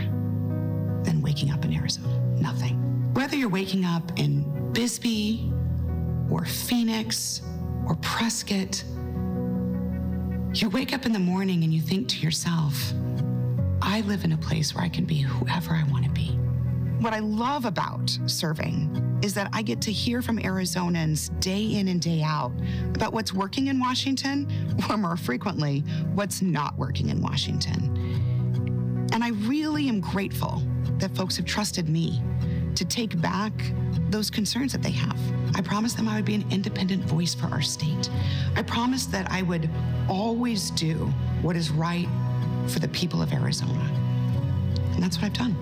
[1.05, 2.19] than waking up in Arizona.
[2.39, 2.75] Nothing.
[3.13, 5.51] Whether you're waking up in Bisbee
[6.29, 7.41] or Phoenix
[7.87, 8.83] or Prescott,
[10.53, 12.93] you wake up in the morning and you think to yourself,
[13.81, 16.31] I live in a place where I can be whoever I want to be.
[16.99, 21.87] What I love about serving is that I get to hear from Arizonans day in
[21.89, 22.51] and day out
[22.95, 24.49] about what's working in Washington,
[24.89, 25.81] or more frequently,
[26.13, 29.09] what's not working in Washington.
[29.13, 30.61] And I really am grateful
[30.99, 32.21] that folks have trusted me
[32.75, 33.53] to take back
[34.09, 35.19] those concerns that they have.
[35.55, 38.09] I promised them I would be an independent voice for our state.
[38.55, 39.69] I promised that I would
[40.09, 40.93] always do
[41.41, 42.07] what is right
[42.67, 43.89] for the people of Arizona.
[44.93, 45.55] And that's what I've done.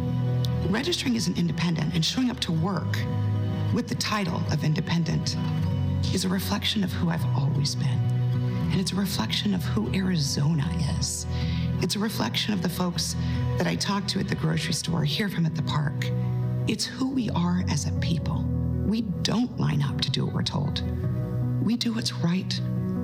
[0.69, 2.97] Registering as an independent and showing up to work
[3.73, 5.35] with the title of independent
[6.13, 7.87] is a reflection of who I've always been.
[8.71, 10.67] And it's a reflection of who Arizona
[10.99, 11.25] is.
[11.83, 13.17] It's a reflection of the folks
[13.57, 16.09] that I talk to at the grocery store, hear from at the park.
[16.65, 18.45] It's who we are as a people.
[18.85, 20.81] We don't line up to do what we're told.
[21.61, 22.57] We do what's right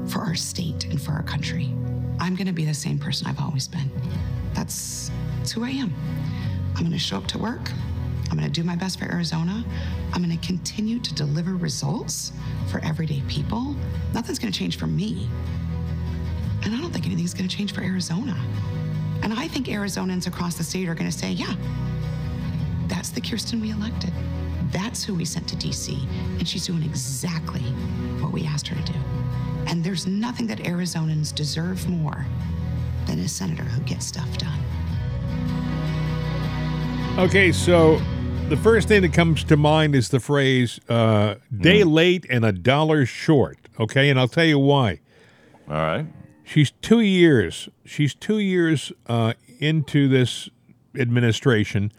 [0.08, 1.76] for our state and for our country.
[2.22, 3.92] I'm going to be the same person I've always been.
[4.54, 5.94] That's, that's who I am.
[6.76, 7.70] I'm going to show up to work.
[8.32, 9.62] I'm going to do my best for Arizona.
[10.14, 12.32] I'm going to continue to deliver results
[12.72, 13.76] for everyday people.
[14.14, 15.28] Nothing's going to change for me.
[16.64, 18.38] And I don't think anything's going to change for Arizona.
[19.24, 21.56] And I think Arizonans across the state are going to say, yeah,
[22.88, 24.12] that's the Kyrsten we elected.
[24.72, 26.02] That's who we sent to DC.
[26.38, 27.62] And she's doing exactly
[28.22, 29.00] what we asked her to do.
[29.68, 32.26] And there's nothing that Arizonans deserve more
[33.06, 34.60] than a senator who gets stuff done.
[37.18, 38.00] Okay, so
[38.50, 42.52] the first thing that comes to mind is the phrase uh, day late and a
[42.52, 43.58] dollar short.
[43.80, 45.00] Okay, and I'll tell you why.
[45.70, 46.06] All right.
[46.50, 47.70] She's two years.
[47.86, 50.50] She's two years uh, into this
[50.98, 51.92] administration.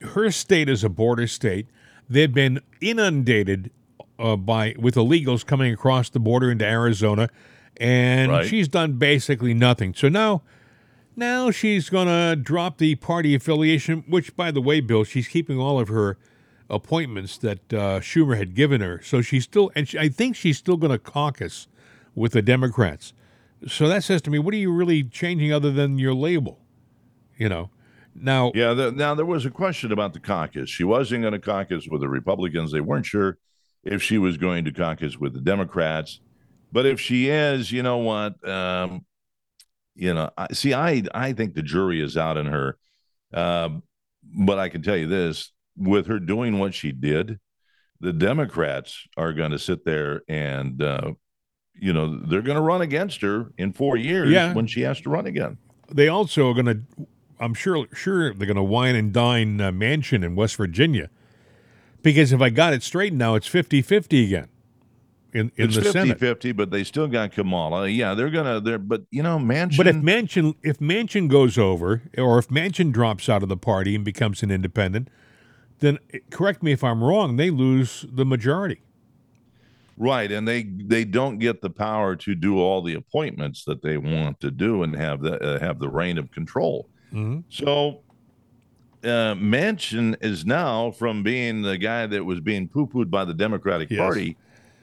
[0.00, 1.68] Her state is a border state.
[2.10, 3.70] They've been inundated
[4.18, 7.28] uh, by with illegals coming across the border into Arizona,
[7.76, 8.46] and Right.
[8.46, 9.94] she's done basically nothing.
[9.94, 10.42] So now
[11.14, 15.58] Now she's going to drop the party affiliation, which, by the way, Bill, she's keeping
[15.60, 16.18] all of her
[16.68, 19.00] appointments that uh, Schumer had given her.
[19.02, 21.68] So she's still, and she, I think she's still going to caucus
[22.16, 23.12] with the Democrats.
[23.66, 26.60] So that says to me, what are you really changing other than your label?
[27.38, 27.70] You know,
[28.14, 28.52] now.
[28.54, 30.70] Yeah, the, now there was a question about the caucus.
[30.70, 32.72] She wasn't going to caucus with the Republicans.
[32.72, 33.38] They weren't sure
[33.84, 36.20] if she was going to caucus with the Democrats.
[36.72, 38.46] But if she is, you know what?
[38.48, 39.04] Um,
[39.94, 42.76] you know, I, see, I I think the jury is out on her.
[43.32, 43.82] Um,
[44.22, 47.38] but I can tell you this: with her doing what she did,
[48.00, 51.12] the Democrats are going to sit there and, uh,
[51.78, 54.52] you know, they're going to run against her in four years Yeah.
[54.54, 55.58] when she has to run again.
[55.92, 56.80] They also are going to,
[57.38, 61.10] I'm sure, sure they're going to wine and dine uh, Manchin in West Virginia,
[62.02, 64.48] because if I got it straight now, it's 50-50 again
[65.32, 66.18] in in it's the 50 Senate.
[66.18, 67.88] 50, but they still got Kamala.
[67.88, 69.76] Yeah, they're going to, they're, but, you know, Manchin.
[69.76, 73.94] But if Manchin if Manchin goes over, or if Manchin drops out of the party
[73.94, 75.08] and becomes an independent,
[75.80, 78.80] then eh, correct me if I'm wrong, they lose the majority.
[79.98, 83.96] Right, and they they don't get the power to do all the appointments that they
[83.96, 86.88] want to do and have the uh, have the reign of control.
[87.14, 87.44] Mhm.
[87.48, 88.00] So,
[89.04, 93.32] uh, Manchin is now from being the guy that was being poo pooed by the
[93.32, 93.98] Democratic Yes.
[94.00, 94.36] Party,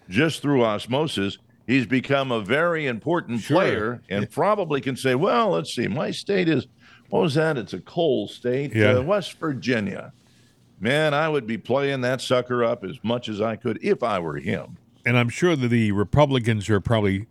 [0.10, 1.38] just through osmosis.
[1.68, 3.56] He's become a very important Sure.
[3.58, 6.68] player, and probably can say, "Well, let's see, my state is
[7.10, 7.58] what was that?
[7.58, 8.94] It's a coal state, Yeah.
[8.98, 10.12] uh, West Virginia."
[10.80, 14.18] Man, I would be playing that sucker up as much as I could if I
[14.20, 14.78] were him.
[15.06, 17.28] And I'm sure that the Republicans are probably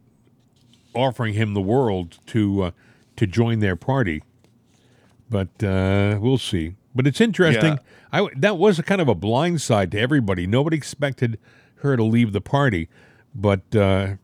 [0.94, 2.70] offering him the world to uh,
[3.16, 4.22] to join their party.
[5.30, 6.74] But uh, we'll see.
[6.94, 7.78] But it's interesting.
[8.12, 10.46] I that was a kind of a blind side to everybody.
[10.46, 11.38] Nobody expected
[11.76, 12.88] her to leave the party,
[13.34, 14.14] but uh,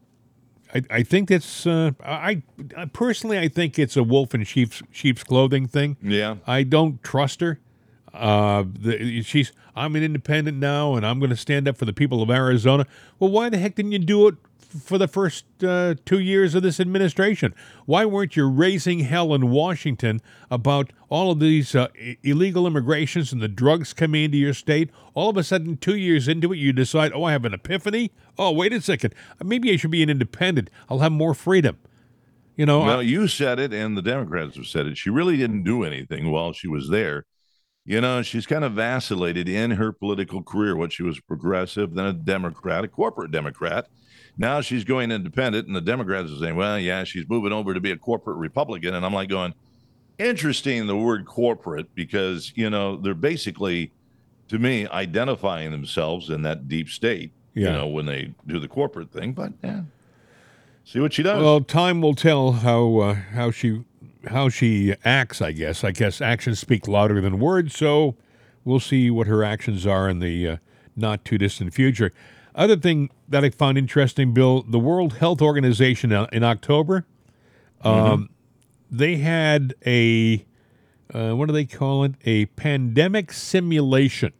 [0.75, 2.43] I, I think that's uh, I,
[2.77, 5.97] I personally I think it's a wolf in sheep's sheep's clothing thing.
[6.03, 6.37] Yeah.
[6.47, 7.59] I don't trust her.
[8.19, 11.93] Uh, the, she's I'm an independent now, and I'm going to stand up for the
[11.93, 12.87] people of Arizona.
[13.19, 14.35] Well, why the heck didn't you do it
[14.85, 17.55] for the first uh, two years of this administration?
[17.87, 21.89] Why weren't you raising hell in Washington about all of these uh,
[22.23, 24.91] illegal immigrations and the drugs coming into your state?
[25.15, 28.11] All of a sudden, two years into it, you decide, oh, I have an epiphany.
[28.37, 30.71] Oh, wait a second, maybe I should be an independent.
[30.91, 31.79] I'll have more freedom.
[32.57, 34.99] You know, Well, I- you said it, and the Democrats have said it.
[34.99, 37.25] She really didn't do anything while she was there.
[37.85, 40.77] You know, she's kind of vacillated in her political career.
[40.77, 43.89] What she was progressive, then a Democrat, a corporate Democrat.
[44.37, 47.81] Now she's going independent, and the Democrats are saying, "Well, yeah, she's moving over to
[47.81, 49.55] be a corporate Republican." And I'm like, going,
[50.19, 53.93] interesting the word corporate because you know they're basically,
[54.49, 57.33] to me, identifying themselves in that deep state.
[57.55, 57.69] Yeah.
[57.69, 59.83] You know, when they do the corporate thing, but yeah,
[60.85, 61.43] see what she does.
[61.43, 63.83] Well, time will tell how uh, how she
[64.27, 65.41] how she acts.
[65.41, 65.85] I guess.
[65.85, 67.77] I guess actions speak louder than words.
[67.77, 68.17] So
[68.65, 70.57] we'll see what her actions are in the uh,
[70.97, 72.13] not too distant future.
[72.55, 77.07] Other thing that I found interesting, Bill, the World Health Organization uh, in October,
[77.83, 78.31] um,
[78.91, 80.45] they had a
[81.15, 82.15] uh, what do they call it?
[82.25, 84.33] A pandemic simulation.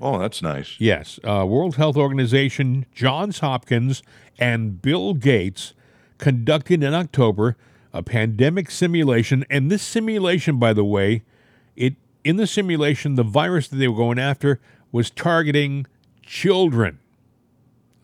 [0.00, 0.76] oh, that's nice.
[0.78, 4.02] Yes, uh, World Health Organization, Johns Hopkins,
[4.38, 5.74] and Bill Gates
[6.18, 7.56] conducted in October
[7.94, 9.46] a pandemic simulation.
[9.48, 11.22] And this simulation, by the way,
[11.76, 14.60] it in the simulation, the virus that they were going after
[14.92, 15.86] was targeting
[16.22, 16.98] children.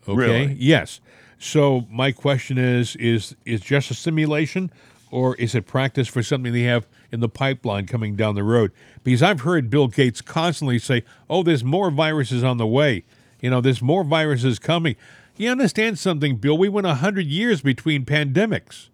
[0.07, 0.15] Okay.
[0.15, 0.53] Really?
[0.57, 1.01] Yes.
[1.37, 4.71] So my question is: is is just a simulation,
[5.11, 8.71] or is it practice for something they have in the pipeline coming down the road?
[9.03, 13.03] Because I've heard Bill Gates constantly say, "Oh, there's more viruses on the way.
[13.41, 14.95] You know, there's more viruses coming."
[15.35, 16.57] You understand something, Bill?
[16.57, 18.89] We went hundred years between pandemics.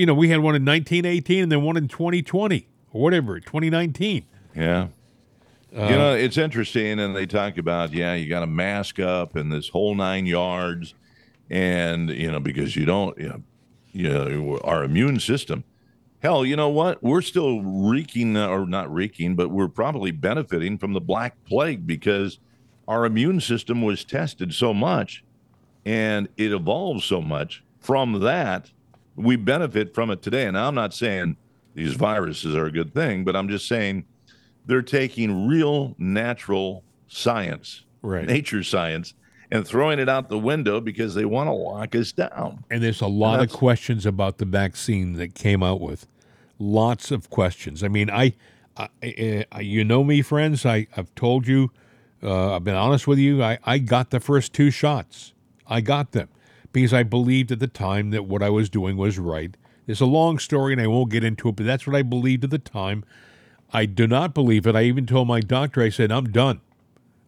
[0.00, 4.24] You know, we had one in 1918 and then one in 2020 or whatever, 2019.
[4.56, 4.88] Yeah.
[5.70, 9.52] you know, it's interesting, and they talk about, yeah, you got to mask up and
[9.52, 10.94] this whole nine yards,
[11.50, 13.42] and you know, because you don't, you know,
[13.92, 15.64] you know, our immune system.
[16.20, 17.02] Hell, you know what?
[17.02, 21.86] We're still reeking, uh, or not reeking, but we're probably benefiting from the Black Plague
[21.86, 22.38] because
[22.88, 25.22] our immune system was tested so much,
[25.84, 28.70] and it evolved so much from that.
[29.16, 30.46] We benefit from it today.
[30.46, 31.36] And I'm not saying
[31.74, 34.04] these viruses are a good thing, but I'm just saying
[34.66, 38.26] they're taking real natural science, Right.
[38.26, 39.14] nature science,
[39.50, 42.64] and throwing it out the window because they want to lock us down.
[42.70, 46.06] And there's a lot of questions about the vaccine that came out with.
[46.58, 47.82] Lots of questions.
[47.82, 48.34] I mean, I,
[48.76, 50.64] I, I you know me, friends.
[50.64, 51.72] I, I've told you,
[52.22, 53.42] uh, I've been honest with you.
[53.42, 55.32] I, I got the first two shots.
[55.66, 56.28] I got them
[56.72, 59.56] because I believed at the time that what I was doing was right.
[59.86, 62.44] It's a long story, and I won't get into it, but that's what I believed
[62.44, 63.04] at the time.
[63.72, 64.76] I do not believe it.
[64.76, 66.60] I even told my doctor, I said, I'm done.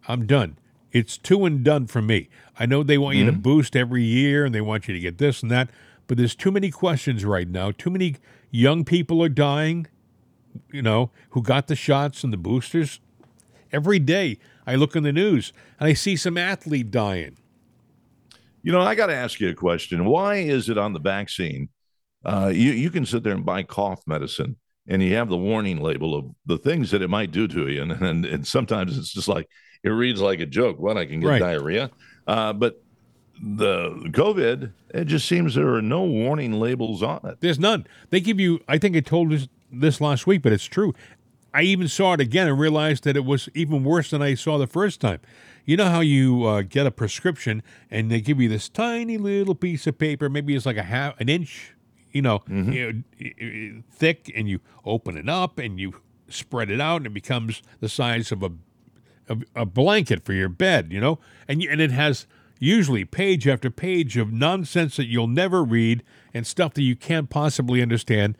[0.08, 0.58] I'm done.
[0.92, 2.28] It's two and done for me.
[2.58, 3.40] I know they want you to mm-hmm.
[3.40, 5.70] boost every year and they want you to get this and that,
[6.06, 7.70] but there's too many questions right now.
[7.70, 8.16] Too many
[8.50, 9.86] young people are dying,
[10.70, 13.00] you know, who got the shots and the boosters.
[13.72, 17.38] Every day I look in the news and I see some athlete dying.
[18.62, 20.04] You know, I got to ask you a question.
[20.04, 21.68] Why is it on the vaccine?
[22.24, 24.56] Uh, you you can sit there and buy cough medicine,
[24.88, 27.82] and you have the warning label of the things that it might do to you,
[27.82, 29.48] and and, and sometimes it's just like
[29.82, 30.78] it reads like a joke.
[30.78, 31.40] What I can get Right.
[31.40, 31.90] diarrhea,
[32.28, 32.80] uh, but
[33.42, 37.40] the COVID, it just seems there are no warning labels on it.
[37.40, 37.86] There's none.
[38.10, 40.94] They give you, I think I told us this last week, but it's true.
[41.52, 44.58] I even saw it again and realized that it was even worse than I saw
[44.58, 45.18] the first time.
[45.64, 49.54] You know how you uh, get a prescription and they give you this tiny little
[49.54, 51.74] piece of paper, maybe it's like a half an inch,
[52.10, 55.94] you know, you know, i- i- thick, and you open it up and you
[56.28, 58.50] spread it out, and it becomes the size of a
[59.28, 62.26] a, a blanket for your bed, you know, and you, and it has
[62.58, 66.02] usually page after page of nonsense that you'll never read
[66.34, 68.36] and stuff that you can't possibly understand.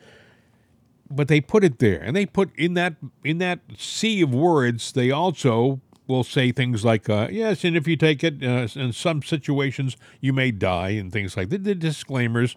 [1.08, 4.90] But they put it there, and they put in that in that sea of words.
[4.90, 5.80] They also
[6.12, 9.96] will say things like, uh, "Yes, and if you take it, uh, in some situations
[10.20, 11.64] you may die," and things like that.
[11.64, 12.56] The disclaimers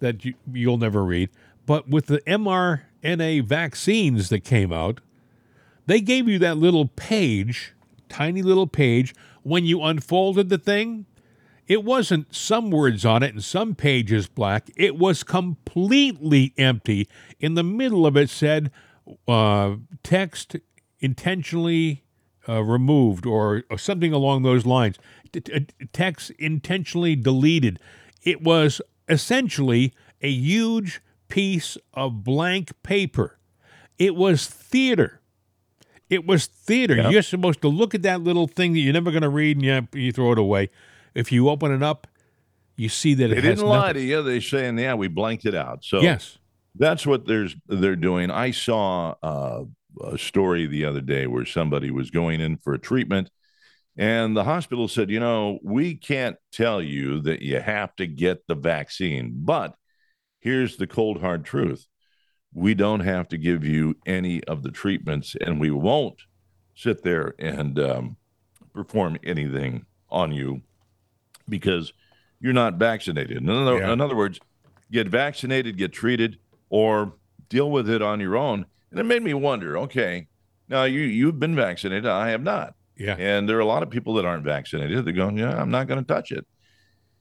[0.00, 1.30] that you, you'll never read.
[1.66, 5.00] But with the mRNA vaccines that came out,
[5.86, 7.74] they gave you that little page,
[8.08, 9.14] tiny little page.
[9.42, 11.06] When you unfolded the thing,
[11.66, 14.70] it wasn't some words on it and some pages black.
[14.76, 17.08] It was completely empty.
[17.40, 18.70] In the middle of it said
[19.28, 20.56] uh, text
[21.00, 22.03] intentionally
[22.48, 24.96] uh, removed or, or something along those lines.
[25.32, 27.78] T- t- text intentionally deleted.
[28.22, 33.38] It was essentially a huge piece of blank paper.
[33.98, 35.20] It was theater.
[36.10, 36.96] It was theater.
[36.96, 37.12] Yep.
[37.12, 39.64] You're supposed to look at that little thing that you're never going to read and
[39.64, 40.70] you, you throw it away.
[41.14, 42.06] If you open it up,
[42.76, 44.22] you see that They it has didn't lie to you.
[44.22, 45.84] They're saying, yeah, we blanked it out.
[45.84, 46.38] So Yes.
[46.74, 48.30] that's what there's they're doing.
[48.30, 49.64] I saw uh,
[50.02, 53.30] a story the other day where somebody was going in for a treatment,
[53.96, 58.46] and the hospital said, you know, we can't tell you that you have to get
[58.48, 59.74] the vaccine, but
[60.40, 61.86] here's the cold hard truth:
[62.52, 66.20] we don't have to give you any of the treatments, and we won't
[66.74, 68.16] sit there and um,
[68.72, 70.60] perform anything on you
[71.48, 71.92] because
[72.40, 73.36] you're not vaccinated.
[73.38, 73.92] In other, Yeah.
[73.92, 74.40] in other words,
[74.90, 76.38] get vaccinated, get treated,
[76.68, 77.14] or
[77.48, 78.66] deal with it on your own.
[78.94, 79.76] And it made me wonder.
[79.78, 80.28] Okay,
[80.68, 83.16] now you you've been vaccinated, I have not, Yeah.
[83.18, 85.04] and there are a lot of people that aren't vaccinated.
[85.04, 86.46] They're going, yeah, I'm not going to touch it.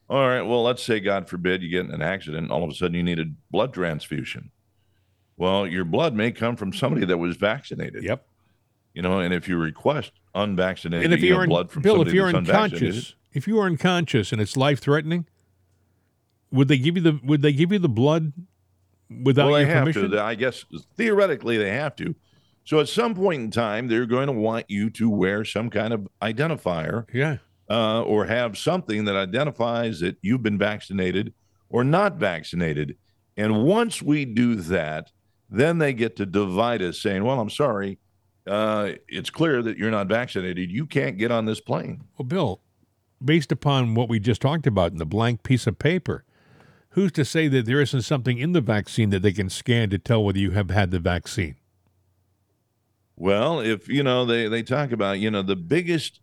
[0.09, 2.74] All right, well, let's say God forbid you get in an accident, all of a
[2.74, 4.51] sudden you need a blood transfusion.
[5.38, 8.03] Well, your blood may come from somebody that was vaccinated.
[8.03, 8.26] Yep.
[8.93, 11.82] You know, and if you request unvaccinated And if you you're know, in, blood from
[11.82, 15.26] Bill, if you're that's unconscious, if you are unconscious and it's life threatening,
[16.51, 18.32] would they give you the would they give you the blood
[19.24, 20.11] without well, they have permission?
[20.11, 20.22] to.
[20.22, 22.16] I guess theoretically they have to.
[22.66, 25.93] So at some point in time, they're going to want you to wear some kind
[25.93, 27.38] of identifier yeah.
[27.70, 31.34] uh, or have something that identifies that you've been vaccinated
[31.70, 32.95] or not vaccinated.
[33.36, 35.11] And once we do that,
[35.49, 37.99] then they get to divide us, saying, "Well, I'm sorry,
[38.47, 40.72] uh, it's clear that you're not vaccinated.
[40.72, 42.61] You can't get on this plane." Well, Bill,
[43.24, 46.24] based upon what we just talked about in the blank piece of paper,
[46.94, 49.98] who's to say that there isn't something in the vaccine that they can scan to
[50.00, 51.56] tell whether you have had the vaccine?
[53.16, 56.20] Well, if you know they they talk about you know the biggest,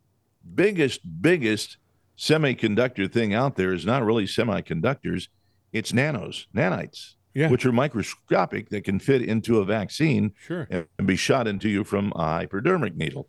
[0.54, 1.76] biggest, biggest
[2.18, 5.28] semiconductor thing out there is not really semiconductors,
[5.72, 7.48] it's nanos, nanites, Yeah.
[7.48, 10.68] which are microscopic that can fit into a vaccine Sure.
[10.98, 13.28] and be shot into you from a hypodermic needle.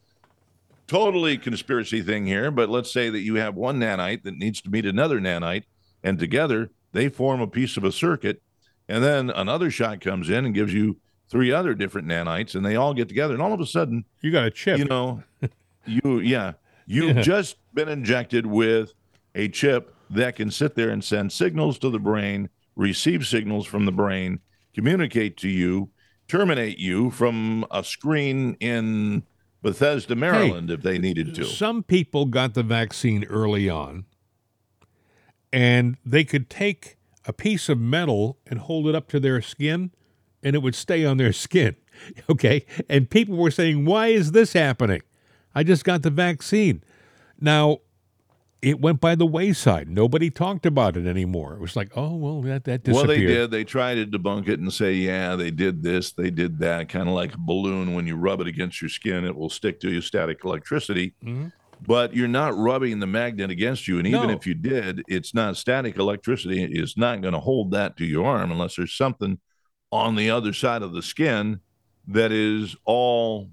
[0.88, 4.70] Totally conspiracy thing here, but let's say that you have one nanite that needs to
[4.70, 5.64] meet another nanite,
[6.04, 8.42] and together they form a piece of a circuit,
[8.88, 10.98] and then another shot comes in and gives you
[11.30, 14.32] three other different nanites, and they all get together, and all of a sudden, You
[14.32, 14.78] got a chip.
[14.80, 15.24] you know,
[15.86, 16.54] you yeah,
[16.86, 17.22] you've Yeah.
[17.22, 18.94] just been injected with
[19.36, 23.86] a chip that can sit there and send signals to the brain, receive signals from
[23.86, 24.40] the brain,
[24.74, 25.90] communicate to you,
[26.28, 29.24] terminate you from a screen in
[29.62, 31.46] Bethesda, Maryland, if they needed to.
[31.46, 34.06] Some people got the vaccine early on,
[35.52, 39.92] and they could take a piece of metal and hold it up to their skin,
[40.44, 41.76] and it would stay on their skin.
[42.30, 42.66] Okay.
[42.90, 45.02] And people were saying, Why is this happening?
[45.54, 46.84] I just got the vaccine.
[47.40, 47.80] Now,
[48.62, 49.90] it went by the wayside.
[49.90, 51.54] Nobody talked about it anymore.
[51.54, 53.08] It was like, oh well, that that disappeared.
[53.08, 53.52] Well, they did.
[53.52, 57.10] They tried to debunk it and say, yeah, they did this, they did that, kind
[57.10, 57.96] of like a balloon.
[57.96, 61.16] When you rub it against your skin, it will stick to you, static electricity.
[61.24, 61.48] Mm-hmm.
[61.86, 63.98] But you're not rubbing the magnet against you.
[63.98, 64.34] And even No.
[64.36, 66.64] if you did, it's not static electricity.
[66.64, 69.40] It's not going to hold that to your arm unless there's something
[69.92, 71.60] on the other side of the skin
[72.08, 73.50] that is all,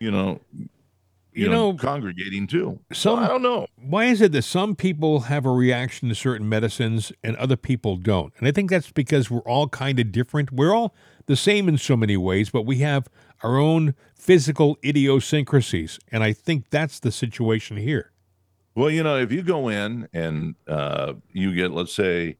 [0.00, 2.78] you know, you, You know, know, congregating too.
[2.92, 3.66] some- So I don't know.
[3.76, 7.96] Why is it that some people have a reaction to certain medicines and other people
[7.96, 8.32] don't?
[8.38, 10.52] And I think that's because we're all kind of different.
[10.52, 10.94] We're all
[11.26, 13.08] the same in so many ways, but we have
[13.42, 15.98] our own physical idiosyncrasies.
[16.10, 18.12] And I think that's the situation here.
[18.74, 22.38] Well, you know, if you go in and uh, you get, let's say,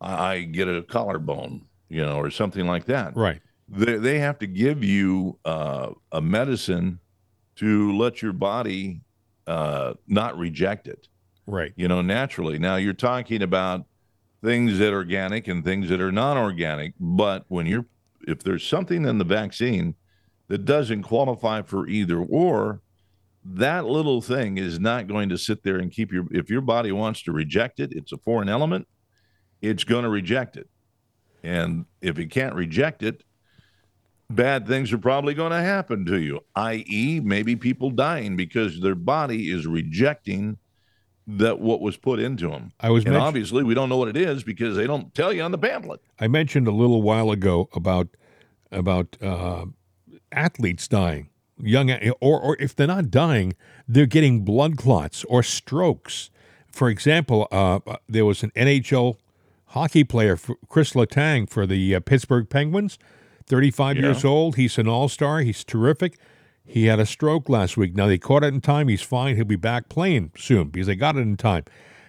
[0.00, 3.40] I get a collarbone, you know, or something like that, Right.
[3.68, 6.98] they, they have to give you uh, a medicine
[7.56, 9.02] to let your body
[9.46, 11.08] uh, not reject it,
[11.46, 11.72] Right.
[11.76, 12.58] you know, naturally.
[12.58, 13.86] Now, you're talking about
[14.42, 17.86] things that are organic and things that are non organic, but when you're,
[18.26, 19.94] if there's something in the vaccine
[20.48, 22.80] that doesn't qualify for either or,
[23.44, 26.92] that little thing is not going to sit there and keep your if your body
[26.92, 28.86] wants to reject it it's a foreign element
[29.62, 30.68] it's going to reject it.
[31.42, 33.24] And if it can't reject it
[34.28, 38.94] bad things are probably going to happen to you i.e maybe people dying because their
[38.94, 40.58] body is rejecting
[41.26, 42.72] that what was put into them.
[42.80, 45.32] I was and mention- obviously we don't know what it is because they don't tell
[45.32, 46.00] you on the pamphlet.
[46.18, 48.08] I mentioned a little while ago about
[48.72, 49.66] about uh,
[50.32, 51.28] athletes dying,
[51.60, 53.54] young, or or if they're not dying,
[53.86, 56.30] they're getting blood clots or strokes.
[56.70, 59.16] For example, uh, there was an NHL
[59.68, 62.98] hockey player, Chris Letang, for the uh, Pittsburgh Penguins,
[63.46, 64.56] 35 years old.
[64.56, 65.40] He's an all star.
[65.40, 66.18] He's terrific.
[66.64, 67.96] He had a stroke last week.
[67.96, 68.88] Now they caught it in time.
[68.88, 69.36] He's fine.
[69.36, 71.64] He'll be back playing soon because they got it in time.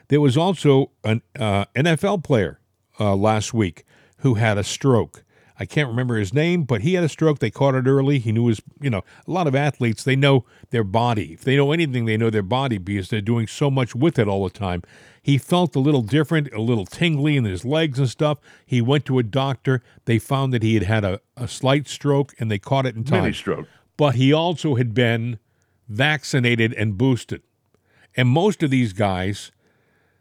[0.09, 2.59] There was also an uh, NFL player
[2.99, 3.85] uh, last week
[4.17, 5.23] who had a stroke.
[5.59, 7.39] I can't remember his name, but he had a stroke.
[7.39, 8.19] They caught it early.
[8.19, 11.33] He knew his, you know, a lot of athletes, they know their body.
[11.33, 14.27] If they know anything, they know their body because they're doing so much with it
[14.27, 14.83] all the time.
[15.21, 18.39] He felt a little different, a little tingly in his legs and stuff.
[18.65, 19.83] He went to a doctor.
[20.05, 23.03] They found that he had had a, a slight stroke and they caught it in
[23.03, 23.67] time mini stroke
[23.99, 25.37] but he also had been
[25.89, 27.41] vaccinated and boosted.
[28.15, 29.51] And most of these guys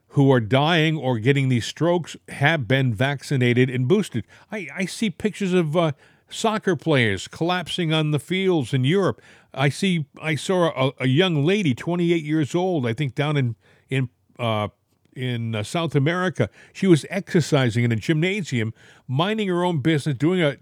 [0.09, 4.25] who are dying or getting these strokes have been vaccinated and boosted.
[4.51, 5.93] I, I see pictures of uh,
[6.31, 9.21] soccer players collapsing on the fields in Europe.
[9.53, 13.57] I see I saw a, a young lady, 28 years old, I think down in
[13.89, 14.69] in uh,
[15.15, 16.49] in uh, South America.
[16.73, 18.73] She was exercising in a gymnasium,
[19.07, 20.57] minding her own business, doing a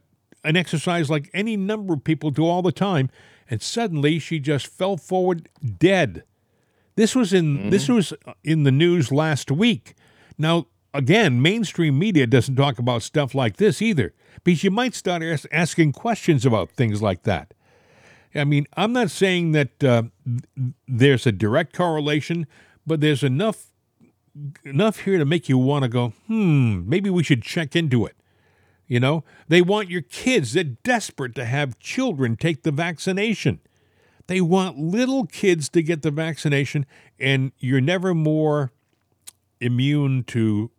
[0.45, 3.11] an exercise like any number of people do all the time,
[3.51, 6.23] and suddenly she just fell forward dead.
[6.97, 9.95] This was in this was in the news last week.
[10.39, 15.23] Now, again, mainstream media doesn't talk about stuff like this either, because you might start
[15.23, 17.53] as- asking questions about things like that.
[18.35, 22.47] I mean, I'm not saying that uh, th- there's a direct correlation,
[22.87, 23.73] but there's enough
[24.65, 28.17] enough here to make you want to go, hmm, maybe we should check into it.
[28.87, 30.53] You know, they want your kids.
[30.53, 33.61] They're desperate to have children take the vaccination.
[34.27, 36.87] They want little kids to get the vaccination,
[37.19, 38.73] and you're never more
[39.61, 40.71] immune to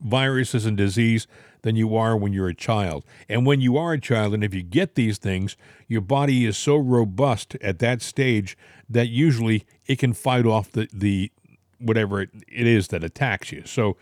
[0.00, 1.26] viruses and disease
[1.62, 3.04] than you are when you're a child.
[3.28, 6.56] And when you are a child, and if you get these things, your body is
[6.56, 8.56] so robust at that stage
[8.88, 11.32] that usually it can fight off the, the
[11.78, 13.62] whatever it, it is that attacks you.
[13.64, 13.96] So,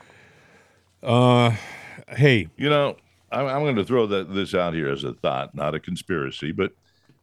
[1.02, 1.56] uh,
[2.08, 2.96] hey, You know,
[3.30, 6.52] I'm, I'm going to throw that, this out here as a thought, not a conspiracy,
[6.52, 6.72] but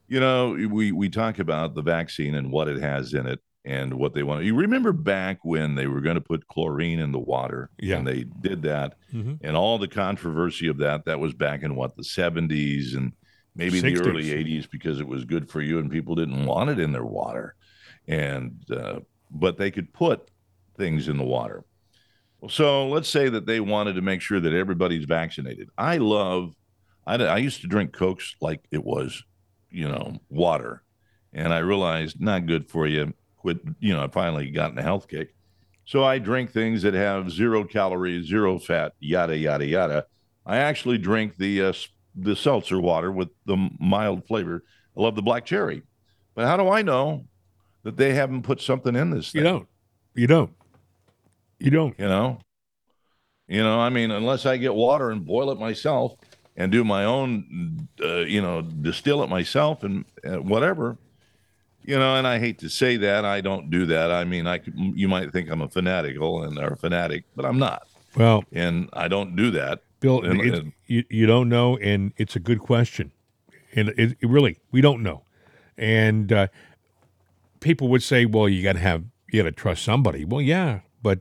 [0.07, 3.93] you know, we we talk about the vaccine and what it has in it and
[3.93, 4.43] what they want.
[4.43, 7.97] You remember back when they were going to put chlorine in the water, Yeah.
[7.97, 9.39] and they did that, Mhm.
[9.41, 11.05] and all the controversy of that.
[11.05, 13.13] That was back in what the 70s and
[13.55, 16.79] maybe the early 80s because it was good for you and people didn't want it
[16.79, 17.55] in their water,
[18.07, 18.99] and uh,
[19.31, 20.29] but they could put
[20.77, 21.63] things in the water.
[22.49, 25.69] So let's say that they wanted to make sure that everybody's vaccinated.
[25.77, 26.53] I love,
[27.07, 29.23] I, I used to drink Cokes like it was,
[29.73, 30.83] you know, water.
[31.33, 33.13] And I realized not good for you.
[33.37, 35.33] Quit, you know, I finally gotten a health kick.
[35.85, 40.05] So I drink things that have zero calories, zero fat, yada, yada, yada.
[40.45, 41.73] I actually drink the, uh,
[42.15, 44.63] the seltzer water with the mild flavor.
[44.95, 45.81] I love the black cherry.
[46.35, 47.25] But how do I know
[47.83, 49.41] that they haven't put something in this thing?
[49.41, 49.67] you don't.
[50.15, 50.53] You don't.
[51.59, 51.99] You don't.
[51.99, 52.39] you know
[53.47, 56.13] you know i mean unless i get water and boil it myself
[56.57, 60.97] and do my own uh, you know distill it myself and uh, whatever
[61.85, 63.25] you know, and I hate to say that.
[63.25, 64.09] I don't do that.
[64.09, 67.43] I mean, I could, you might think I'm a fanatical and or a fanatic, but
[67.43, 67.85] I'm not,
[68.15, 69.81] Well, and I don't do that.
[69.99, 73.11] Bill, And- it- and- you, you don't know, and it's a good question.
[73.75, 75.23] And it, it really, we don't know.
[75.77, 76.47] And uh,
[77.59, 80.23] people would say, well, you got to have, you got to trust somebody.
[80.23, 81.19] Well, yeah, but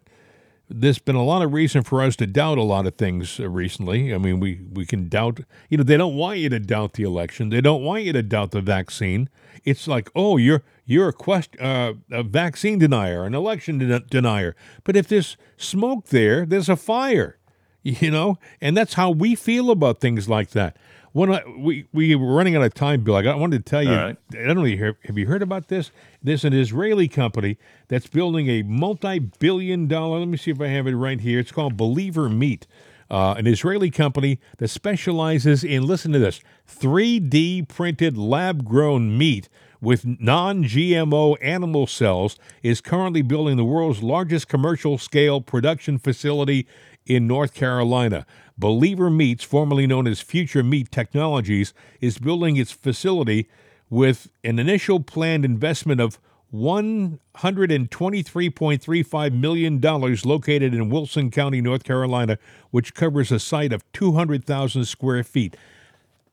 [0.74, 3.48] there's been a lot of reason for us to doubt a lot of things uh,
[3.48, 4.14] recently.
[4.14, 7.02] I mean, we, we can doubt, you know, they don't want you to doubt the
[7.02, 7.50] election.
[7.50, 9.28] They don't want you to doubt the vaccine.
[9.64, 14.56] It's like, oh, you're you're a quest, uh, a vaccine denier, an election den- denier.
[14.82, 17.38] But if there's smoke there, there's a fire,
[17.82, 20.76] you know, and that's how we feel about things like that.
[21.12, 23.70] When I, we we were running out of time, Bill, I, got, I wanted to
[23.70, 23.94] tell you.
[23.94, 24.16] Right.
[24.32, 24.64] I don't know.
[24.64, 25.90] Have have you heard about this?
[26.22, 27.58] There's an Israeli company
[27.88, 30.18] that's building a multi-billion-dollar.
[30.20, 31.38] Let me see if I have it right here.
[31.38, 32.66] It's called Believer Meat,
[33.10, 39.50] uh, an Israeli company that specializes in listen to this: 3D printed lab-grown meat
[39.82, 42.38] with non-GMO animal cells.
[42.62, 46.66] Is currently building the world's largest commercial-scale production facility
[47.04, 48.24] in North Carolina.
[48.56, 53.50] Believer Meats, formerly known as Future Meat Technologies, is building its facility
[53.90, 56.18] with an initial planned investment of
[56.54, 62.38] $123.35 million located in Wilson County, North Carolina,
[62.70, 65.56] which covers a site of 200,000 square feet.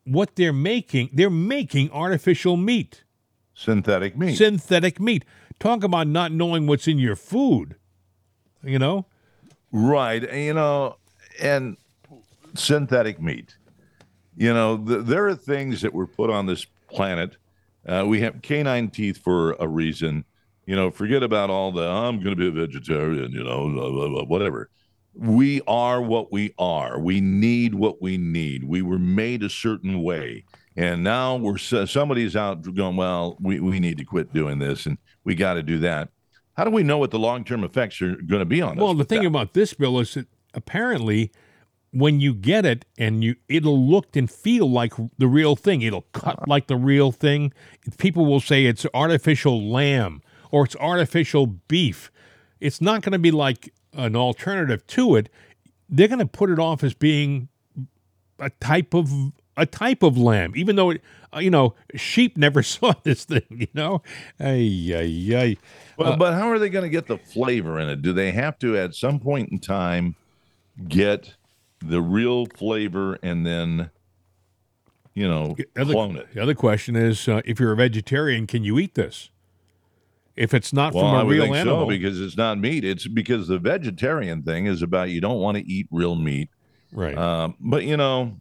[0.04, 3.04] What they're making, they're making artificial meat,
[3.60, 4.38] Synthetic meat.
[4.38, 5.26] synthetic meat.
[5.60, 7.76] Talk about not knowing what's in your food.
[8.64, 9.06] You know?
[9.74, 10.24] Right.
[10.24, 10.96] and, You know,
[11.42, 11.76] and
[12.56, 13.58] synthetic meat.
[14.38, 17.36] You know, th- there are things that were put on this planet.
[17.86, 20.24] Uh, we have canine teeth for a reason.
[20.66, 23.90] You know, forget about all the I'm going to be a vegetarian, you know, blah,
[23.90, 24.70] blah, blah, whatever.
[25.14, 26.98] We are what we are.
[26.98, 28.64] We need what we need.
[28.64, 30.46] We were made a certain way.
[30.80, 34.98] And now we're somebody's out going, well, we, we need to quit doing this and
[35.26, 36.08] we got to do that.
[36.56, 38.82] How do we know what the long term effects are going to be on us?
[38.82, 39.28] Well, the thing that?
[39.28, 41.34] about this bill is that apparently
[41.92, 45.82] when you get it and you it'll look and feel like the real thing.
[45.82, 46.46] It'll cut uh-huh.
[46.48, 47.52] like the real thing.
[47.98, 52.10] People will say it's artificial lamb or it's artificial beef.
[52.62, 55.28] It's not going to be like an alternative to it.
[55.90, 57.50] They're going to put it off as being
[58.40, 59.12] a type of
[59.60, 61.02] a type of lamb, even though it,
[61.36, 63.44] uh, you know sheep never saw this thing.
[63.50, 64.02] You know,
[64.40, 65.58] ay ay ay.
[65.98, 68.02] Well, but how are they going to get the flavor in it?
[68.02, 70.16] Do they have to, at some point in time,
[70.88, 71.36] get
[71.86, 73.90] the real flavor and then,
[75.14, 76.34] you know, other, clone it?
[76.34, 79.30] The other question is, uh, if you're a vegetarian, can you eat this?
[80.38, 82.58] If it's not Well, from I a would real think animal, so because it's not
[82.58, 82.86] meat.
[82.86, 86.50] It's because the vegetarian thing is about you don't want to eat real meat.
[86.94, 87.18] right?
[87.18, 88.40] Um, but you know,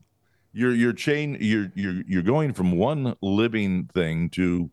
[0.58, 4.70] you're you're chain you're you're you're going from one living thing to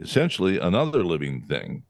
[0.00, 1.82] essentially another living thing.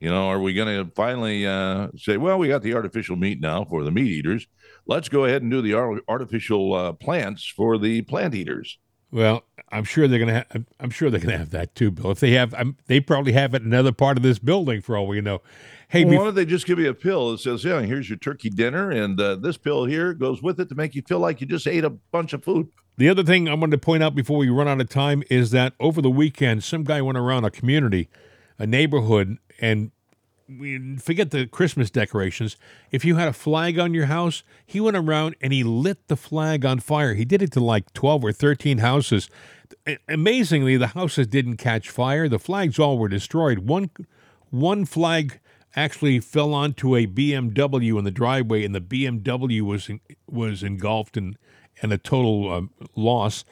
[0.00, 3.40] You know, are we going to finally uh, say, well, we got the artificial meat
[3.40, 4.46] now for the meat eaters?
[4.86, 8.78] Let's go ahead and do the ar- artificial uh, plants for the plant eaters.
[9.10, 10.44] well, I'm sure they're gonna.
[10.52, 12.10] Ha- I'm sure they're gonna have that too, Bill.
[12.10, 14.96] If they have, um, they probably have it in another part of this building for
[14.96, 15.40] all we know.
[15.88, 18.18] Hey, Why bef- don't they just give you a pill that says, yeah, here's your
[18.18, 21.40] turkey dinner, and uh, this pill here goes with it to make you feel like
[21.40, 22.68] you just ate a bunch of food.
[22.96, 25.50] The other thing I wanted to point out before we run out of time is
[25.50, 28.08] that over the weekend, some guy went around a community,
[28.56, 29.90] a neighborhood, and
[30.48, 32.56] we forget the Christmas decorations.
[32.92, 36.16] If you had a flag on your house, he went around and he lit the
[36.16, 37.14] flag on fire.
[37.14, 39.28] He did it to like 12 or 13 houses.
[40.08, 42.28] Amazingly, the houses didn't catch fire.
[42.28, 43.60] The flags all were destroyed.
[43.60, 43.90] One
[44.50, 45.40] one flag
[45.74, 49.90] actually fell onto a BMW in the driveway, and the BMW was
[50.28, 51.36] was engulfed in
[51.82, 53.44] and a total um, loss.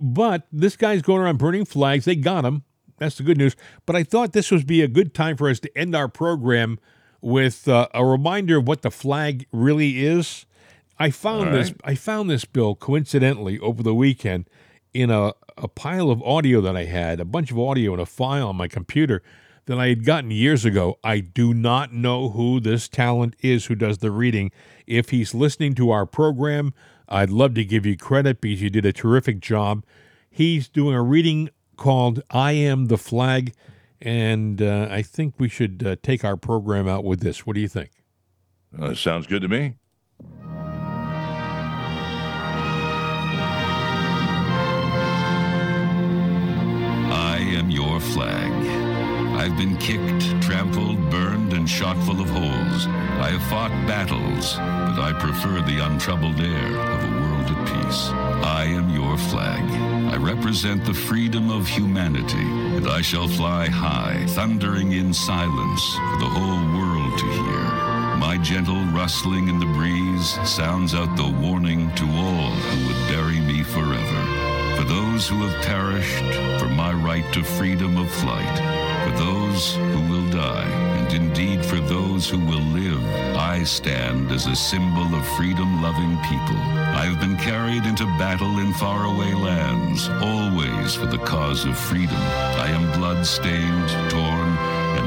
[0.00, 2.04] But this guy's going around burning flags.
[2.04, 2.64] They got him.
[2.98, 3.56] That's the good news.
[3.84, 6.78] But I thought this would be a good time for us to end our program
[7.20, 10.46] with uh, a reminder of what the flag really is.
[10.98, 11.74] I found All this.
[11.84, 14.48] I found this bill coincidentally over the weekend
[14.94, 18.06] in a, a pile of audio that I had, a bunch of audio in a
[18.06, 19.22] file on my computer
[19.66, 20.98] that I had gotten years ago.
[21.04, 24.52] I do not know who this talent is who does the reading.
[24.86, 26.72] If he's listening to our program,
[27.08, 29.84] I'd love to give you credit because you did a terrific job.
[30.28, 33.54] He's doing a reading called I Am the Flag,
[34.00, 37.46] and uh, I think we should uh, take our program out with this.
[37.46, 37.90] What do you think?
[38.78, 39.76] Uh, sounds good to me.
[47.08, 48.85] I am your flag.
[49.36, 52.86] I've been kicked, trampled, burned, and shot full of holes.
[52.86, 58.08] I have fought battles, but I prefer the untroubled air of a world at peace.
[58.42, 59.62] I am your flag.
[60.12, 66.18] I represent the freedom of humanity, and I shall fly high, thundering in silence for
[66.18, 68.16] the whole world to hear.
[68.16, 73.40] My gentle rustling in the breeze sounds out the warning to all who would bury
[73.40, 74.46] me forever.
[74.76, 78.75] For those who have perished, for my right to freedom of flight,
[79.06, 83.04] for those who will die, and indeed for those who will live,
[83.36, 86.56] I stand as a symbol of freedom loving people.
[87.00, 92.16] I have been carried into battle in faraway lands, always for the cause of freedom.
[92.16, 94.50] I am blood stained, torn,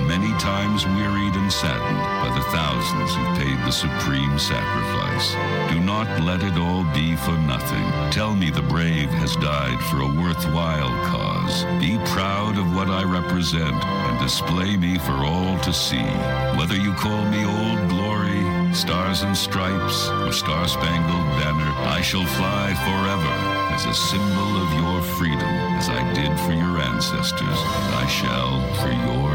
[0.09, 5.35] many times wearied and saddened by the thousands who paid the supreme sacrifice.
[5.71, 7.85] Do not let it all be for nothing.
[8.09, 11.63] Tell me the brave has died for a worthwhile cause.
[11.79, 16.09] Be proud of what I represent and display me for all to see.
[16.57, 18.41] Whether you call me Old Glory,
[18.73, 23.35] Stars and Stripes, or Star Spangled Banner, I shall fly forever
[23.75, 28.57] as a symbol of your freedom, as I did for your ancestors, and I shall
[28.81, 29.29] for your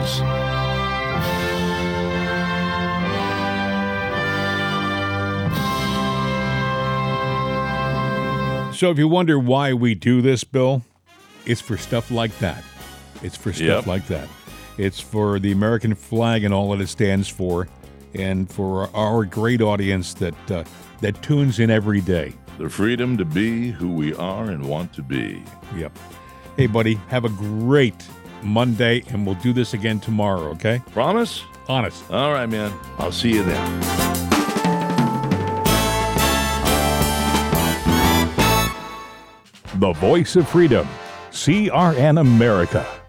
[0.00, 1.30] heirs.
[8.72, 10.82] So if you wonder why we do this, Bill,
[11.44, 12.64] it's for stuff like that.
[13.22, 13.86] It's for stuff Yep.
[13.86, 14.26] like that.
[14.78, 17.68] It's for the American flag and all that it stands for,
[18.14, 20.64] and for our great audience that uh,
[21.02, 22.32] that tunes in every day.
[22.56, 25.42] The freedom to be who we are and want to be.
[25.76, 25.98] Yep.
[26.56, 28.02] Hey, buddy, have a great
[28.42, 30.48] Monday, and we'll do this again tomorrow.
[30.50, 30.80] Okay?
[30.92, 31.44] Promise?
[31.68, 32.10] Honest.
[32.10, 32.72] All right, man.
[32.98, 33.80] I'll see you then.
[39.78, 40.86] The voice of freedom.
[41.30, 42.99] CRN America.